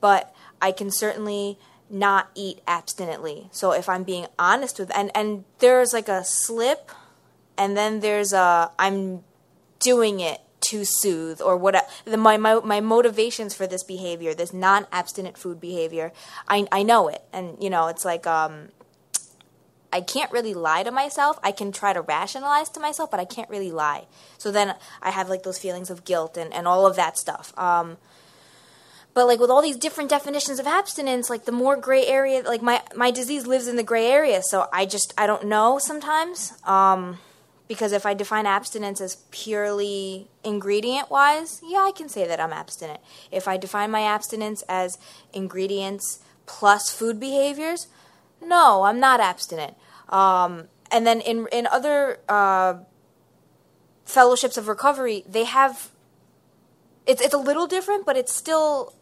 [0.00, 1.58] but I can certainly
[1.88, 3.48] not eat abstinently.
[3.52, 6.90] So if I'm being honest with and and there's like a slip
[7.56, 9.22] and then there's a I'm
[9.78, 14.52] doing it to soothe or what the, my, my my motivations for this behavior, this
[14.52, 16.12] non-abstinent food behavior,
[16.48, 17.22] I I know it.
[17.32, 18.68] And you know, it's like um
[19.92, 21.38] I can't really lie to myself.
[21.42, 24.06] I can try to rationalize to myself, but I can't really lie.
[24.38, 27.56] So then I have like those feelings of guilt and, and all of that stuff.
[27.56, 27.96] Um,
[29.16, 32.60] but like with all these different definitions of abstinence, like the more gray area, like
[32.60, 34.42] my my disease lives in the gray area.
[34.42, 36.52] So I just I don't know sometimes.
[36.64, 37.18] Um,
[37.66, 42.52] because if I define abstinence as purely ingredient wise, yeah, I can say that I'm
[42.52, 43.00] abstinent.
[43.32, 44.98] If I define my abstinence as
[45.32, 47.88] ingredients plus food behaviors,
[48.42, 49.76] no, I'm not abstinent.
[50.10, 52.80] Um, and then in in other uh,
[54.04, 55.90] fellowships of recovery, they have
[57.06, 58.92] it's it's a little different, but it's still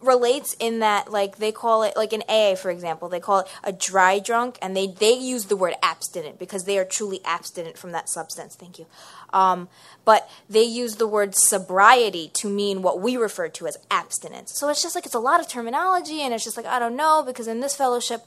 [0.00, 3.48] relates in that like they call it like in AA for example they call it
[3.64, 7.76] a dry drunk and they they use the word abstinent because they are truly abstinent
[7.76, 8.54] from that substance.
[8.54, 8.86] Thank you.
[9.32, 9.68] Um,
[10.04, 14.52] but they use the word sobriety to mean what we refer to as abstinence.
[14.58, 16.96] So it's just like it's a lot of terminology and it's just like I don't
[16.96, 18.22] know because in this fellowship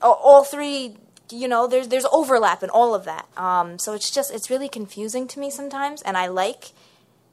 [0.00, 0.96] all three
[1.30, 3.26] you know there's there's overlap in all of that.
[3.36, 6.72] Um, so it's just it's really confusing to me sometimes and i like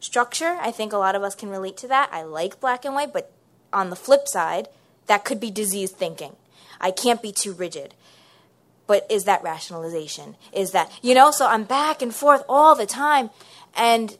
[0.01, 2.09] structure i think a lot of us can relate to that.
[2.11, 3.31] I like black and white but
[3.71, 4.67] on the flip side
[5.07, 6.35] that could be diseased thinking.
[6.79, 7.93] I can't be too rigid.
[8.87, 10.35] But is that rationalization?
[10.51, 13.29] Is that you know so i'm back and forth all the time.
[13.75, 14.17] And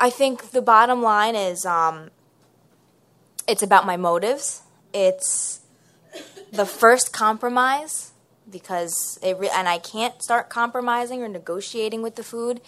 [0.00, 2.10] i think the bottom line is um,
[3.48, 4.62] it's about my motives.
[4.92, 5.60] It's
[6.52, 8.12] the first compromise
[8.50, 12.60] because it re- and I can't start compromising or negotiating with the food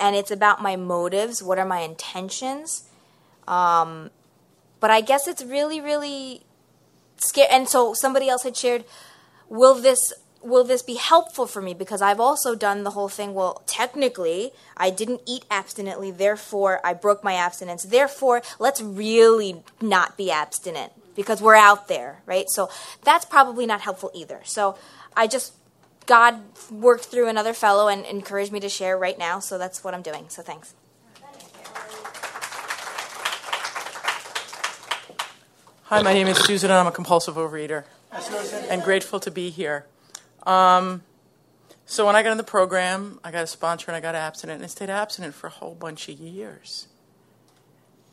[0.00, 2.88] and it's about my motives what are my intentions
[3.46, 4.10] um,
[4.80, 6.42] but I guess it's really really
[7.18, 8.84] scary and so somebody else had shared
[9.48, 13.34] will this will this be helpful for me because I've also done the whole thing
[13.34, 20.16] well technically I didn't eat abstinently therefore I broke my abstinence therefore let's really not
[20.16, 22.48] be abstinent because we're out there, right?
[22.48, 22.70] So
[23.02, 24.40] that's probably not helpful either.
[24.44, 24.76] So
[25.16, 25.52] I just,
[26.06, 26.40] God
[26.70, 29.38] worked through another fellow and encouraged me to share right now.
[29.38, 30.26] So that's what I'm doing.
[30.28, 30.74] So thanks.
[35.84, 37.84] Hi, my name is Susan, and I'm a compulsive overeater.
[38.68, 39.86] And grateful to be here.
[40.44, 41.02] Um,
[41.84, 44.58] so when I got in the program, I got a sponsor and I got abstinent,
[44.58, 46.86] and I stayed abstinent for a whole bunch of years.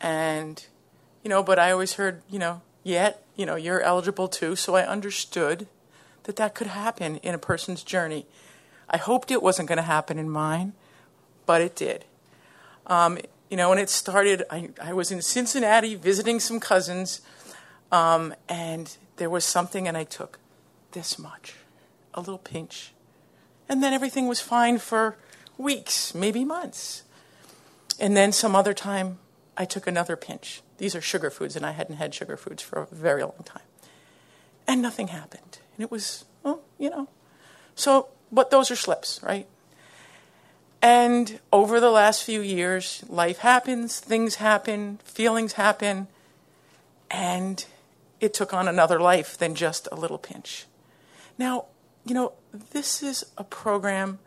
[0.01, 0.65] And,
[1.23, 4.55] you know, but I always heard, you know, yet, you know, you're eligible too.
[4.55, 5.67] So I understood
[6.27, 8.27] that that could happen in a person's journey.
[8.89, 10.73] I hoped it wasn't going to happen in mine,
[11.45, 12.05] but it did.
[12.85, 13.17] Um,
[13.49, 17.21] you know, and it started, I, I was in Cincinnati visiting some cousins,
[17.93, 20.37] um, and there was something, and I took
[20.91, 21.55] this much,
[22.13, 22.91] a little pinch.
[23.69, 25.17] And then everything was fine for
[25.57, 27.03] weeks, maybe months.
[27.99, 29.19] And then some other time,
[29.55, 30.61] I took another pinch.
[30.77, 33.63] These are sugar foods, and I hadn't had sugar foods for a very long time.
[34.67, 35.59] And nothing happened.
[35.77, 37.07] And it was, well, you know.
[37.75, 39.47] So, but those are slips, right?
[40.81, 46.07] And over the last few years, life happens, things happen, feelings happen,
[47.09, 47.65] and
[48.19, 50.65] it took on another life than just a little pinch.
[51.37, 51.65] Now,
[52.05, 52.33] you know,
[52.71, 54.19] this is a program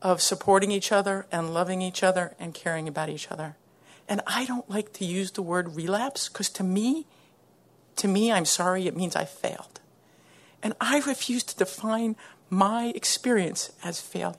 [0.00, 3.56] of supporting each other and loving each other and caring about each other.
[4.08, 7.06] And I don't like to use the word relapse because to me,
[7.96, 9.80] to me, I'm sorry, it means I failed.
[10.62, 12.16] And I refuse to define
[12.50, 14.36] my experience as failure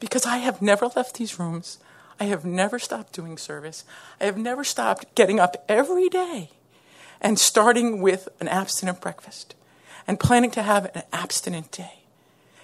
[0.00, 1.78] because I have never left these rooms.
[2.20, 3.84] I have never stopped doing service.
[4.20, 6.50] I have never stopped getting up every day
[7.20, 9.54] and starting with an abstinent breakfast
[10.06, 12.00] and planning to have an abstinent day.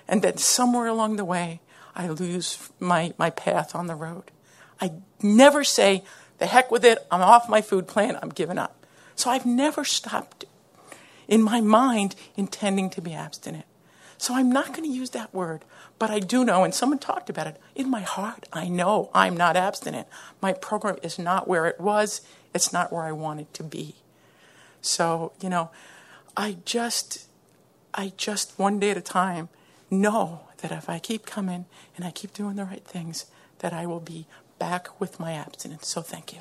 [0.06, 1.60] And then somewhere along the way,
[1.94, 4.30] I lose my, my path on the road.
[4.80, 4.92] I
[5.22, 6.04] never say,
[6.38, 8.84] the heck with it, I'm off my food plan, I'm giving up.
[9.14, 10.44] So I've never stopped
[11.28, 13.64] in my mind intending to be abstinent.
[14.18, 15.64] So I'm not going to use that word,
[15.98, 19.36] but I do know, and someone talked about it, in my heart, I know I'm
[19.36, 20.06] not abstinent.
[20.40, 22.20] My program is not where it was,
[22.54, 23.96] it's not where I want it to be.
[24.80, 25.70] So, you know,
[26.36, 27.26] I just
[27.94, 29.48] I just one day at a time
[29.90, 31.66] know that if I keep coming
[31.96, 33.26] and I keep doing the right things,
[33.60, 34.26] that I will be
[34.58, 35.88] back with my abstinence.
[35.88, 36.40] So thank you.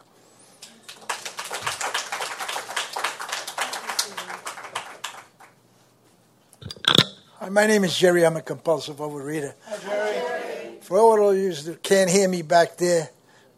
[7.40, 8.26] Hi, my name is Jerry.
[8.26, 9.54] I'm a compulsive overeater.
[9.66, 10.80] Hi, Jerry.
[10.82, 13.10] For all of you that can't hear me back there,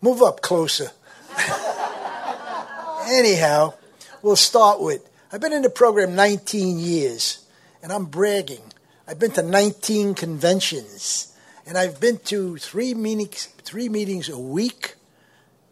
[0.01, 0.91] move up closer.
[3.08, 3.74] Anyhow,
[4.22, 7.45] we'll start with I've been in the program 19 years
[7.84, 8.72] and I'm bragging.
[9.08, 11.32] I've been to 19 conventions,
[11.68, 14.95] and I've been to three meetings, three meetings a week,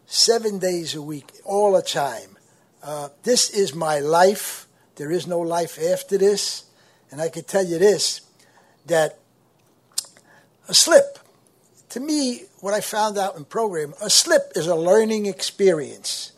[0.06, 2.36] seven days a week, all the time.
[2.80, 4.68] Uh, this is my life.
[4.94, 6.63] There is no life after this.
[7.14, 8.22] And I can tell you this
[8.86, 9.20] that
[10.68, 11.20] a slip,
[11.90, 16.32] to me, what I found out in program, a slip is a learning experience.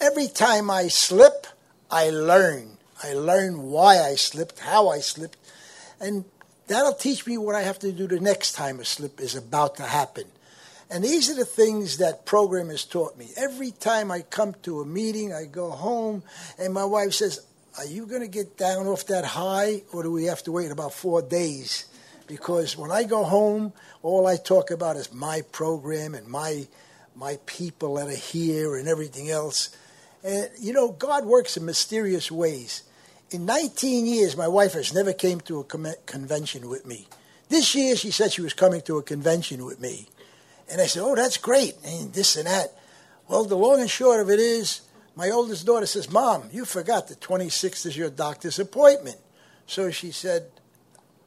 [0.00, 1.46] Every time I slip,
[1.92, 2.78] I learn.
[3.04, 5.38] I learn why I slipped, how I slipped,
[6.00, 6.24] and
[6.66, 9.76] that'll teach me what I have to do the next time a slip is about
[9.76, 10.24] to happen.
[10.90, 13.28] And these are the things that program has taught me.
[13.36, 16.24] Every time I come to a meeting, I go home,
[16.58, 17.46] and my wife says,
[17.78, 20.70] Are you going to get down off that high, or do we have to wait
[20.70, 21.84] about four days?
[22.26, 26.66] Because when I go home, all I talk about is my program and my,
[27.14, 29.76] my people that are here and everything else.
[30.24, 32.82] And, you know, God works in mysterious ways.
[33.30, 37.06] In 19 years, my wife has never came to a convention with me.
[37.50, 40.08] This year, she said she was coming to a convention with me.
[40.70, 42.72] And I said, oh, that's great, and this and that.
[43.28, 44.80] Well, the long and short of it is,
[45.16, 49.16] my oldest daughter says, Mom, you forgot the 26th is your doctor's appointment.
[49.66, 50.50] So she said,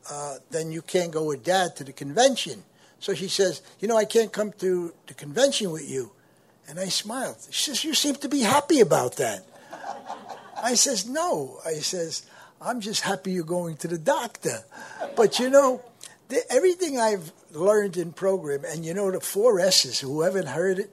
[0.09, 2.63] uh, then you can't go with Dad to the convention.
[2.99, 6.11] So she says, You know, I can't come to the convention with you.
[6.67, 7.37] And I smiled.
[7.49, 9.45] She says, You seem to be happy about that.
[10.61, 11.59] I says, no.
[11.65, 12.25] I says,
[12.61, 14.63] I'm just happy you're going to the doctor.
[15.15, 15.81] But you know,
[16.27, 20.79] the, everything I've learned in program, and you know the four S's, who haven't heard
[20.79, 20.91] it,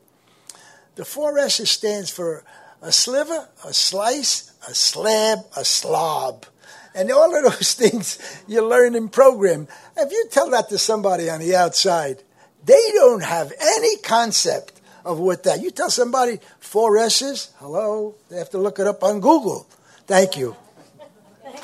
[0.95, 2.45] the four S's stands for
[2.83, 6.47] a sliver, a slice, a slab, a slob.
[6.95, 9.68] And all of those things you learn in program.
[9.97, 12.22] If you tell that to somebody on the outside,
[12.64, 15.62] they don't have any concept of what that.
[15.62, 19.66] You tell somebody four S's, hello, they have to look it up on Google.
[20.07, 20.57] Thank you.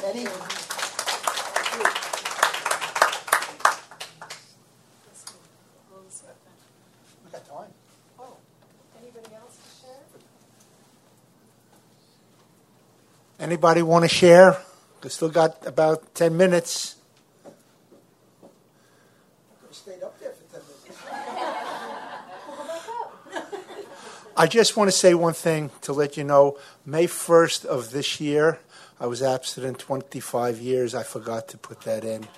[0.05, 0.29] Eddie?
[13.43, 14.57] Anybody want to share?
[15.03, 16.95] We still got about 10 minutes.
[24.37, 26.57] I just want to say one thing to let you know.
[26.87, 28.61] May 1st of this year,
[29.01, 30.95] I was abstinent 25 years.
[30.95, 32.29] I forgot to put that in.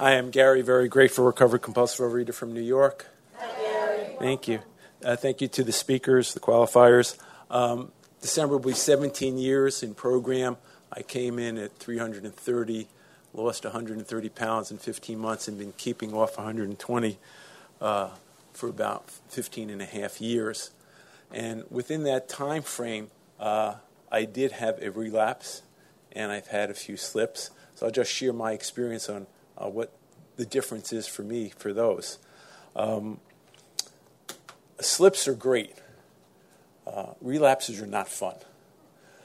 [0.00, 3.08] Hi, I'm Gary, very grateful recovered compulsive overeater from New York.
[4.18, 4.60] Thank you.
[5.04, 7.18] Uh, thank you to the speakers, the qualifiers.
[7.50, 7.92] Um,
[8.22, 10.56] December will be 17 years in program.
[10.90, 12.88] I came in at 330,
[13.34, 17.18] lost 130 pounds in 15 months, and been keeping off 120
[17.82, 18.08] uh,
[18.54, 20.70] for about 15 and a half years.
[21.30, 23.74] And within that time frame, uh,
[24.10, 25.60] I did have a relapse,
[26.10, 27.50] and I've had a few slips.
[27.74, 29.26] So I'll just share my experience on
[29.62, 29.92] uh, what
[30.36, 32.18] the difference is for me for those.
[32.74, 33.20] Um,
[34.80, 35.74] slips are great.
[36.86, 38.36] Uh, relapses are not fun.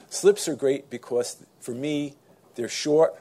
[0.09, 2.13] Slips are great because, for me,
[2.55, 3.15] they're short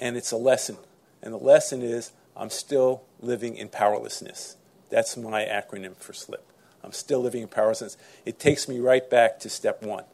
[0.00, 0.76] and it's a lesson.
[1.22, 4.56] And the lesson is I'm still living in powerlessness.
[4.90, 6.42] That's my acronym for SLIP.
[6.82, 7.96] I'm still living in powerlessness.
[8.24, 10.04] It takes me right back to step one.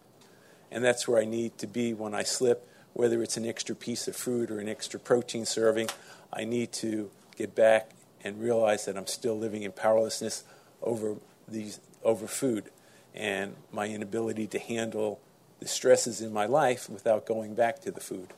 [0.70, 4.06] And that's where I need to be when I slip, whether it's an extra piece
[4.06, 5.88] of fruit or an extra protein serving.
[6.32, 7.90] I need to get back
[8.22, 10.44] and realize that I'm still living in powerlessness
[10.82, 11.16] over,
[11.48, 12.70] these, over food
[13.14, 15.20] and my inability to handle
[15.58, 18.28] the stresses in my life without going back to the food.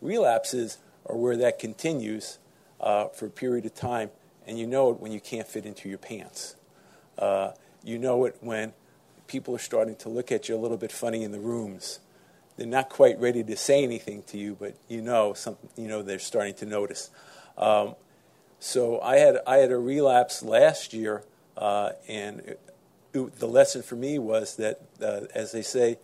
[0.00, 2.38] Relapses are where that continues
[2.80, 4.10] uh, for a period of time,
[4.46, 6.56] and you know it when you can't fit into your pants.
[7.18, 7.52] Uh,
[7.84, 8.72] you know it when
[9.26, 12.00] people are starting to look at you a little bit funny in the rooms.
[12.56, 15.70] They're not quite ready to say anything to you, but you know something.
[15.76, 17.10] You know they're starting to notice.
[17.62, 17.94] Um,
[18.58, 21.22] so I had I had a relapse last year,
[21.56, 22.60] uh, and it,
[23.14, 25.98] it, the lesson for me was that, uh, as they say,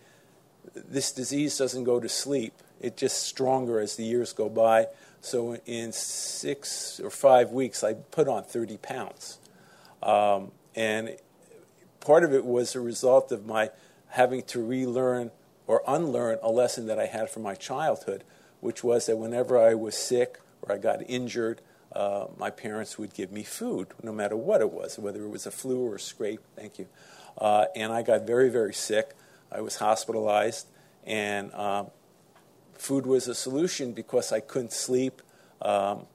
[0.73, 2.53] this disease doesn't go to sleep.
[2.79, 4.87] It just stronger as the years go by.
[5.19, 9.39] So in six or five weeks, I put on 30 pounds.
[10.01, 11.17] Um, and
[11.99, 13.71] part of it was a result of my
[14.07, 15.31] having to relearn
[15.67, 18.23] or unlearn a lesson that I had from my childhood,
[18.61, 21.61] which was that whenever I was sick or I got injured,
[21.93, 25.45] uh, my parents would give me food, no matter what it was, whether it was
[25.45, 26.41] a flu or a scrape.
[26.55, 26.87] Thank you.
[27.37, 29.15] Uh, and I got very, very sick.
[29.51, 30.67] I was hospitalized,
[31.05, 31.87] and um,
[32.73, 35.21] food was a solution because I couldn't sleep.
[35.61, 36.05] Um,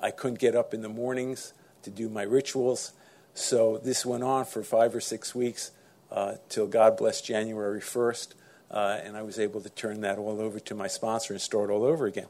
[0.00, 2.92] I couldn't get up in the mornings to do my rituals.
[3.34, 5.72] So this went on for five or six weeks
[6.10, 8.34] uh, till God bless January 1st,
[8.70, 11.70] uh, and I was able to turn that all over to my sponsor and start
[11.70, 12.26] all over again.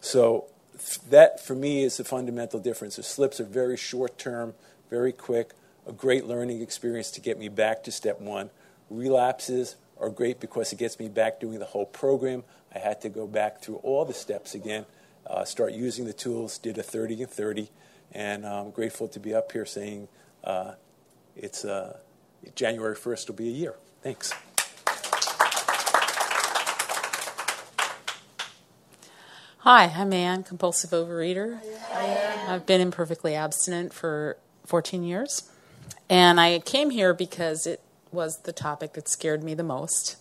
[0.00, 0.46] So
[1.10, 2.96] that for me is the fundamental difference.
[2.96, 4.54] The slips are very short term,
[4.90, 5.52] very quick,
[5.86, 8.50] a great learning experience to get me back to step one.
[8.90, 12.44] Relapses are great because it gets me back doing the whole program.
[12.74, 14.86] I had to go back through all the steps again,
[15.26, 17.70] uh, start using the tools, did a 30 and 30,
[18.12, 20.08] and I'm grateful to be up here saying
[20.44, 20.72] uh,
[21.36, 21.98] it's uh,
[22.54, 23.74] January 1st will be a year.
[24.02, 24.32] Thanks.
[29.64, 31.60] Hi, I'm Ann, compulsive overeater.
[32.48, 34.36] I've been imperfectly abstinent for
[34.66, 35.48] 14 years.
[36.10, 40.16] And I came here because it was the topic that scared me the most.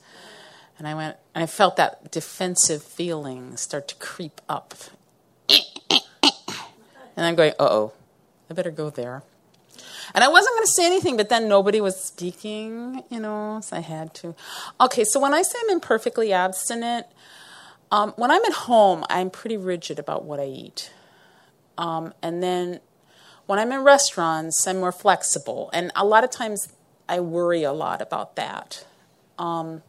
[0.78, 4.76] And I went, and I felt that defensive feeling start to creep up.
[5.50, 7.94] And I'm going, uh oh,
[8.48, 9.24] I better go there.
[10.14, 13.76] And I wasn't going to say anything, but then nobody was speaking, you know, so
[13.76, 14.36] I had to.
[14.80, 17.08] Okay, so when I say I'm imperfectly abstinent,
[17.92, 20.92] um, when I'm at home, I'm pretty rigid about what I eat.
[21.78, 22.80] Um, and then
[23.48, 25.70] when I'm in restaurants, I'm more flexible.
[25.74, 26.72] And a lot of times
[27.10, 28.86] I worry a lot about that.
[29.38, 29.84] Um,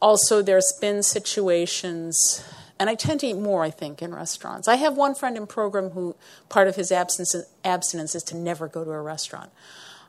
[0.00, 2.44] also, there's been situations,
[2.78, 4.68] and I tend to eat more, I think, in restaurants.
[4.68, 6.14] I have one friend in program who
[6.48, 7.34] part of his abstinence,
[7.64, 9.50] abstinence is to never go to a restaurant.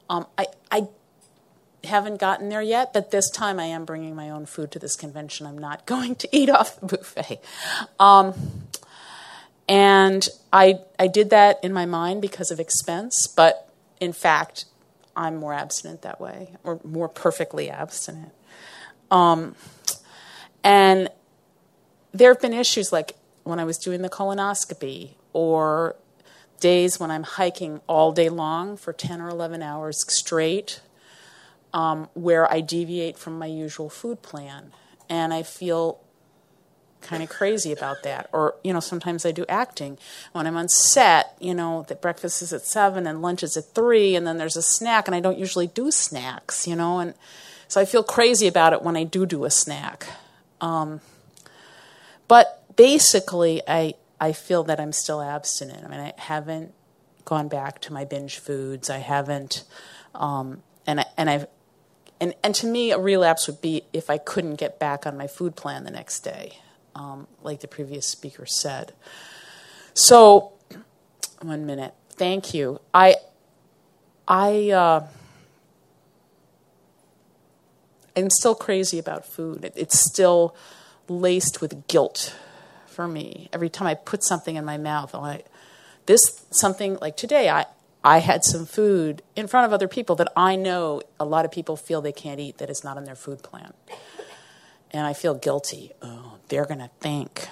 [0.10, 0.88] Um, I, I
[1.84, 4.96] haven't gotten there yet, but this time I am bringing my own food to this
[4.96, 5.46] convention.
[5.46, 7.40] I'm not going to eat off the buffet.
[8.00, 8.34] Um,
[9.68, 13.70] and I, I did that in my mind because of expense, but
[14.00, 14.66] in fact,
[15.16, 18.32] I'm more abstinent that way, or more perfectly abstinent.
[19.10, 19.56] Um,
[20.64, 21.10] and
[22.14, 23.14] there have been issues like
[23.44, 25.96] when I was doing the colonoscopy, or
[26.60, 30.80] days when I'm hiking all day long for 10 or 11 hours straight
[31.74, 34.72] um, where I deviate from my usual food plan.
[35.10, 36.00] And I feel
[37.02, 38.30] kind of crazy about that.
[38.32, 39.98] Or, you know, sometimes I do acting.
[40.32, 43.74] When I'm on set, you know, that breakfast is at seven and lunch is at
[43.74, 47.14] three, and then there's a snack, and I don't usually do snacks, you know, and
[47.68, 50.06] so I feel crazy about it when I do do a snack.
[50.60, 51.02] Um,
[52.28, 55.84] but basically, I I feel that I'm still abstinent.
[55.84, 56.74] I mean, I haven't
[57.26, 58.90] gone back to my binge foods.
[58.90, 59.64] I haven't,
[60.14, 61.48] um, and I, and I've
[62.22, 65.26] and, and to me, a relapse would be if I couldn't get back on my
[65.26, 66.60] food plan the next day,
[66.94, 68.94] um, like the previous speaker said.
[69.96, 70.54] So,
[71.42, 71.96] one minute.
[72.12, 72.80] Thank you.
[72.94, 73.16] I,
[74.28, 75.08] I, uh,
[78.16, 79.66] I'm still crazy about food.
[79.66, 80.56] It, it's still
[81.10, 82.36] laced with guilt
[82.86, 83.50] for me.
[83.52, 85.48] Every time I put something in my mouth, like,
[86.06, 87.66] this something like today, I,
[88.04, 91.52] I had some food in front of other people that I know a lot of
[91.52, 93.74] people feel they can't eat that is not in their food plan.
[94.90, 95.92] And I feel guilty.
[96.02, 97.48] Oh, they're going to think.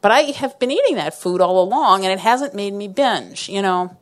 [0.00, 3.48] But I have been eating that food all along and it hasn't made me binge,
[3.48, 3.96] you know.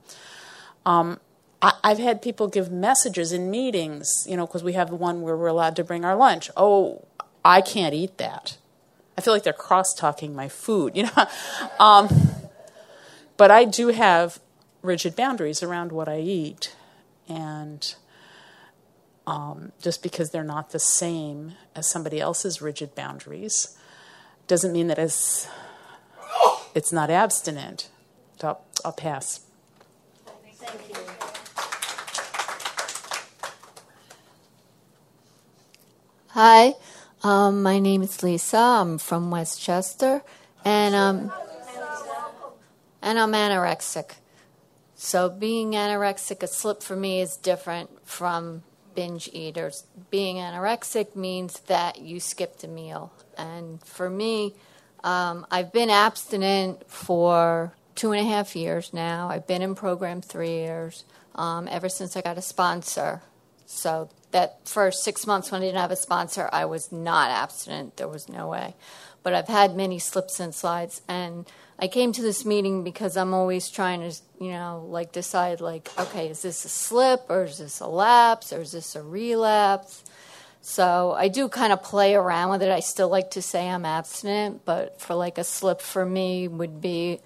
[0.87, 1.19] Um,
[1.61, 5.23] I, have had people give messages in meetings, you know, because we have the one
[5.23, 6.51] where we're allowed to bring our lunch.
[6.57, 7.05] Oh,
[7.45, 8.59] I can't eat that.
[9.17, 11.27] I feel like they're cross talking my food, you know.
[11.81, 12.09] um,
[13.37, 14.41] but I do have
[14.83, 16.75] rigid boundaries around what I eat.
[17.29, 17.95] And
[19.27, 23.77] um, just because they're not the same as somebody else's rigid boundaries
[24.47, 25.49] doesn't mean that it's,
[26.75, 27.89] it's not abstinent.
[28.41, 29.41] So I'll, I'll pass.
[36.33, 36.75] Hi,
[37.25, 38.59] um, my name is Lisa.
[38.59, 40.23] I'm from Westchester,
[40.65, 41.33] and um,
[43.03, 44.13] and I'm anorexic.
[45.01, 48.65] So being anorexic, a slip for me is different from
[48.97, 49.85] binge eaters.
[50.11, 54.57] Being anorexic means that you skipped a meal, and for me,
[55.05, 59.29] um, I've been abstinent for two and a half years now.
[59.29, 61.05] I've been in program three years,
[61.37, 63.23] um, ever since I got a sponsor.
[63.67, 67.99] So that first six months when I didn't have a sponsor, I was not abstinent.
[67.99, 68.75] There was no way.
[69.23, 71.47] But I've had many slips and slides, and
[71.79, 75.89] I came to this meeting because I'm always trying to, you know, like decide, like,
[75.99, 80.03] okay, is this a slip or is this a lapse or is this a relapse?
[80.61, 82.71] So I do kind of play around with it.
[82.71, 86.81] I still like to say I'm abstinent, but for like a slip for me would
[86.81, 87.21] be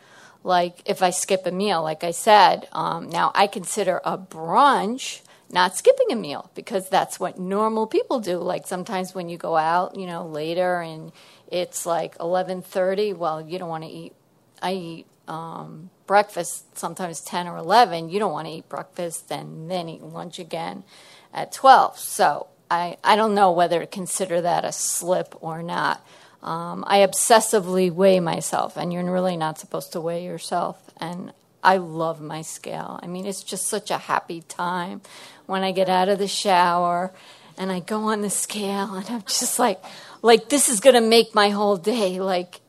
[0.44, 2.68] like if I skip a meal, like I said.
[2.72, 8.20] Um, now I consider a brunch not skipping a meal because that's what normal people
[8.20, 8.38] do.
[8.38, 11.12] Like sometimes when you go out, you know, later and
[11.46, 14.14] it's like 11:30, well, you don't want to eat
[14.62, 18.08] I eat um, breakfast sometimes 10 or 11.
[18.08, 20.84] You don't want to eat breakfast and then eat lunch again
[21.32, 21.98] at 12.
[21.98, 26.04] So I, I don't know whether to consider that a slip or not.
[26.42, 30.90] Um, I obsessively weigh myself, and you're really not supposed to weigh yourself.
[30.96, 31.32] And
[31.62, 32.98] I love my scale.
[33.02, 35.02] I mean, it's just such a happy time
[35.46, 37.12] when I get out of the shower
[37.56, 39.80] and I go on the scale and I'm just like,
[40.22, 42.20] like this is going to make my whole day.
[42.20, 42.60] Like,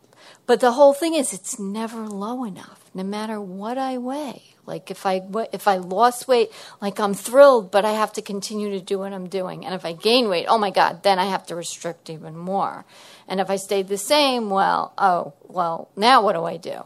[0.54, 4.43] but the whole thing is, it's never low enough, no matter what I weigh.
[4.68, 8.70] Like if I if I lost weight, like I'm thrilled, but I have to continue
[8.70, 9.66] to do what I'm doing.
[9.66, 12.86] And if I gain weight, oh my God, then I have to restrict even more.
[13.28, 16.84] And if I stayed the same, well, oh well, now what do I do?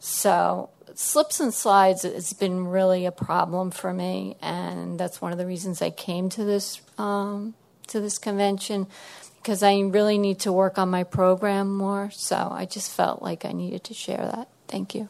[0.00, 5.38] So slips and slides has been really a problem for me, and that's one of
[5.38, 7.54] the reasons I came to this um,
[7.86, 8.86] to this convention
[9.42, 12.10] because I really need to work on my program more.
[12.12, 14.48] So I just felt like I needed to share that.
[14.68, 15.08] Thank you.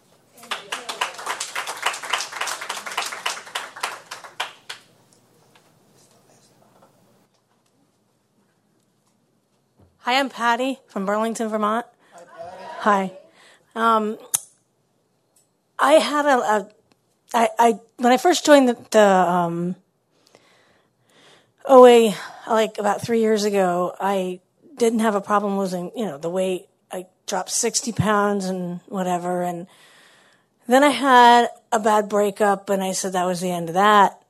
[10.09, 11.85] Hi, I'm Patty from Burlington, Vermont.
[12.79, 13.12] Hi.
[13.74, 14.16] Um,
[15.79, 16.68] I had a, a
[17.35, 19.76] I, I when I first joined the, the um,
[21.69, 22.14] OA
[22.49, 24.41] like about three years ago, I
[24.77, 26.66] didn't have a problem losing, you know, the weight.
[26.91, 29.43] I dropped 60 pounds and whatever.
[29.43, 29.66] And
[30.66, 34.23] then I had a bad breakup and I said that was the end of that.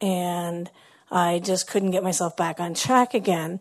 [0.00, 0.70] And
[1.10, 3.60] I just couldn't get myself back on track again.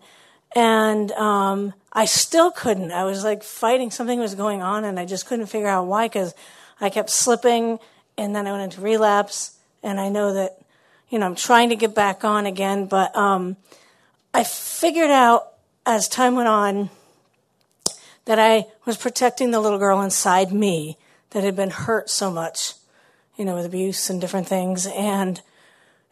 [0.56, 2.92] And, um, I still couldn't.
[2.92, 6.08] I was like fighting something was going on and I just couldn't figure out why
[6.08, 6.34] because
[6.82, 7.80] I kept slipping,
[8.18, 9.58] and then I went into relapse.
[9.82, 10.58] And I know that,
[11.14, 13.56] you know, I'm trying to get back on again, but um,
[14.34, 15.48] I figured out
[15.86, 16.90] as time went on
[18.26, 20.98] that I was protecting the little girl inside me
[21.30, 22.74] that had been hurt so much,
[23.38, 24.88] you know, with abuse and different things.
[24.88, 25.40] And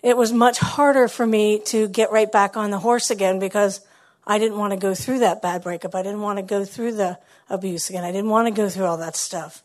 [0.03, 3.81] it was much harder for me to get right back on the horse again because
[4.27, 5.95] I didn't want to go through that bad breakup.
[5.95, 7.17] I didn't want to go through the
[7.49, 8.03] abuse again.
[8.03, 9.63] I didn't want to go through all that stuff.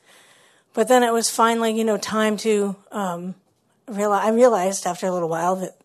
[0.73, 3.35] But then it was finally, you know, time to um,
[3.89, 5.77] I realized after a little while that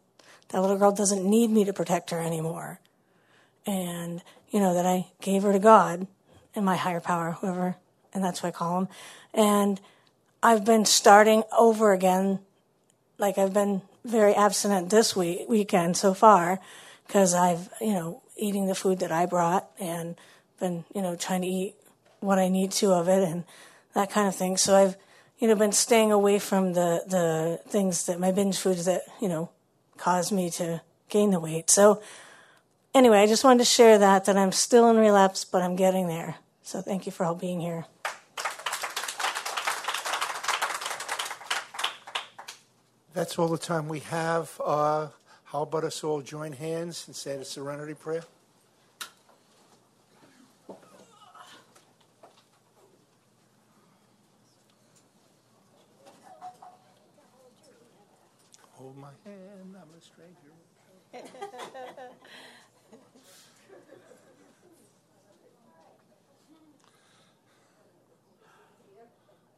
[0.49, 2.79] that little girl doesn't need me to protect her anymore,
[3.65, 6.07] and you know that I gave her to God
[6.55, 7.77] and my higher power, whoever,
[8.13, 8.87] and that's what I call him.
[9.33, 9.79] And
[10.43, 12.39] I've been starting over again,
[13.17, 16.59] like I've been very abstinent this week weekend so far,
[17.07, 20.15] because I've you know eating the food that I brought and
[20.59, 21.75] been you know trying to eat
[22.19, 23.43] what I need to of it and
[23.93, 24.57] that kind of thing.
[24.57, 24.95] So I've,
[25.41, 29.27] you know, been staying away from the, the things that my binge foods that, you
[29.27, 29.49] know,
[29.97, 31.69] caused me to gain the weight.
[31.71, 32.01] So
[32.93, 36.07] anyway, I just wanted to share that that I'm still in relapse, but I'm getting
[36.07, 36.35] there.
[36.61, 37.85] So thank you for all being here.
[43.13, 44.61] That's all the time we have.
[44.63, 45.07] Uh,
[45.45, 48.23] how about us all join hands and say the serenity prayer?
[58.81, 60.51] Hold my hand, I'm a stranger.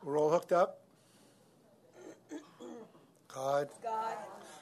[0.04, 0.82] We're all hooked up?
[3.34, 4.18] God, God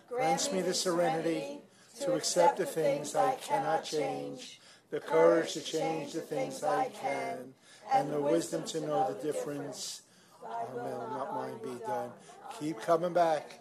[0.08, 1.60] grants me the serenity
[2.02, 4.62] to accept the things I cannot change,
[4.92, 7.54] the courage to change the things I can,
[7.94, 10.04] and the wisdom to know the difference.
[10.44, 10.94] Amen.
[10.94, 12.12] Oh, not mine be done.
[12.60, 13.61] Keep coming back.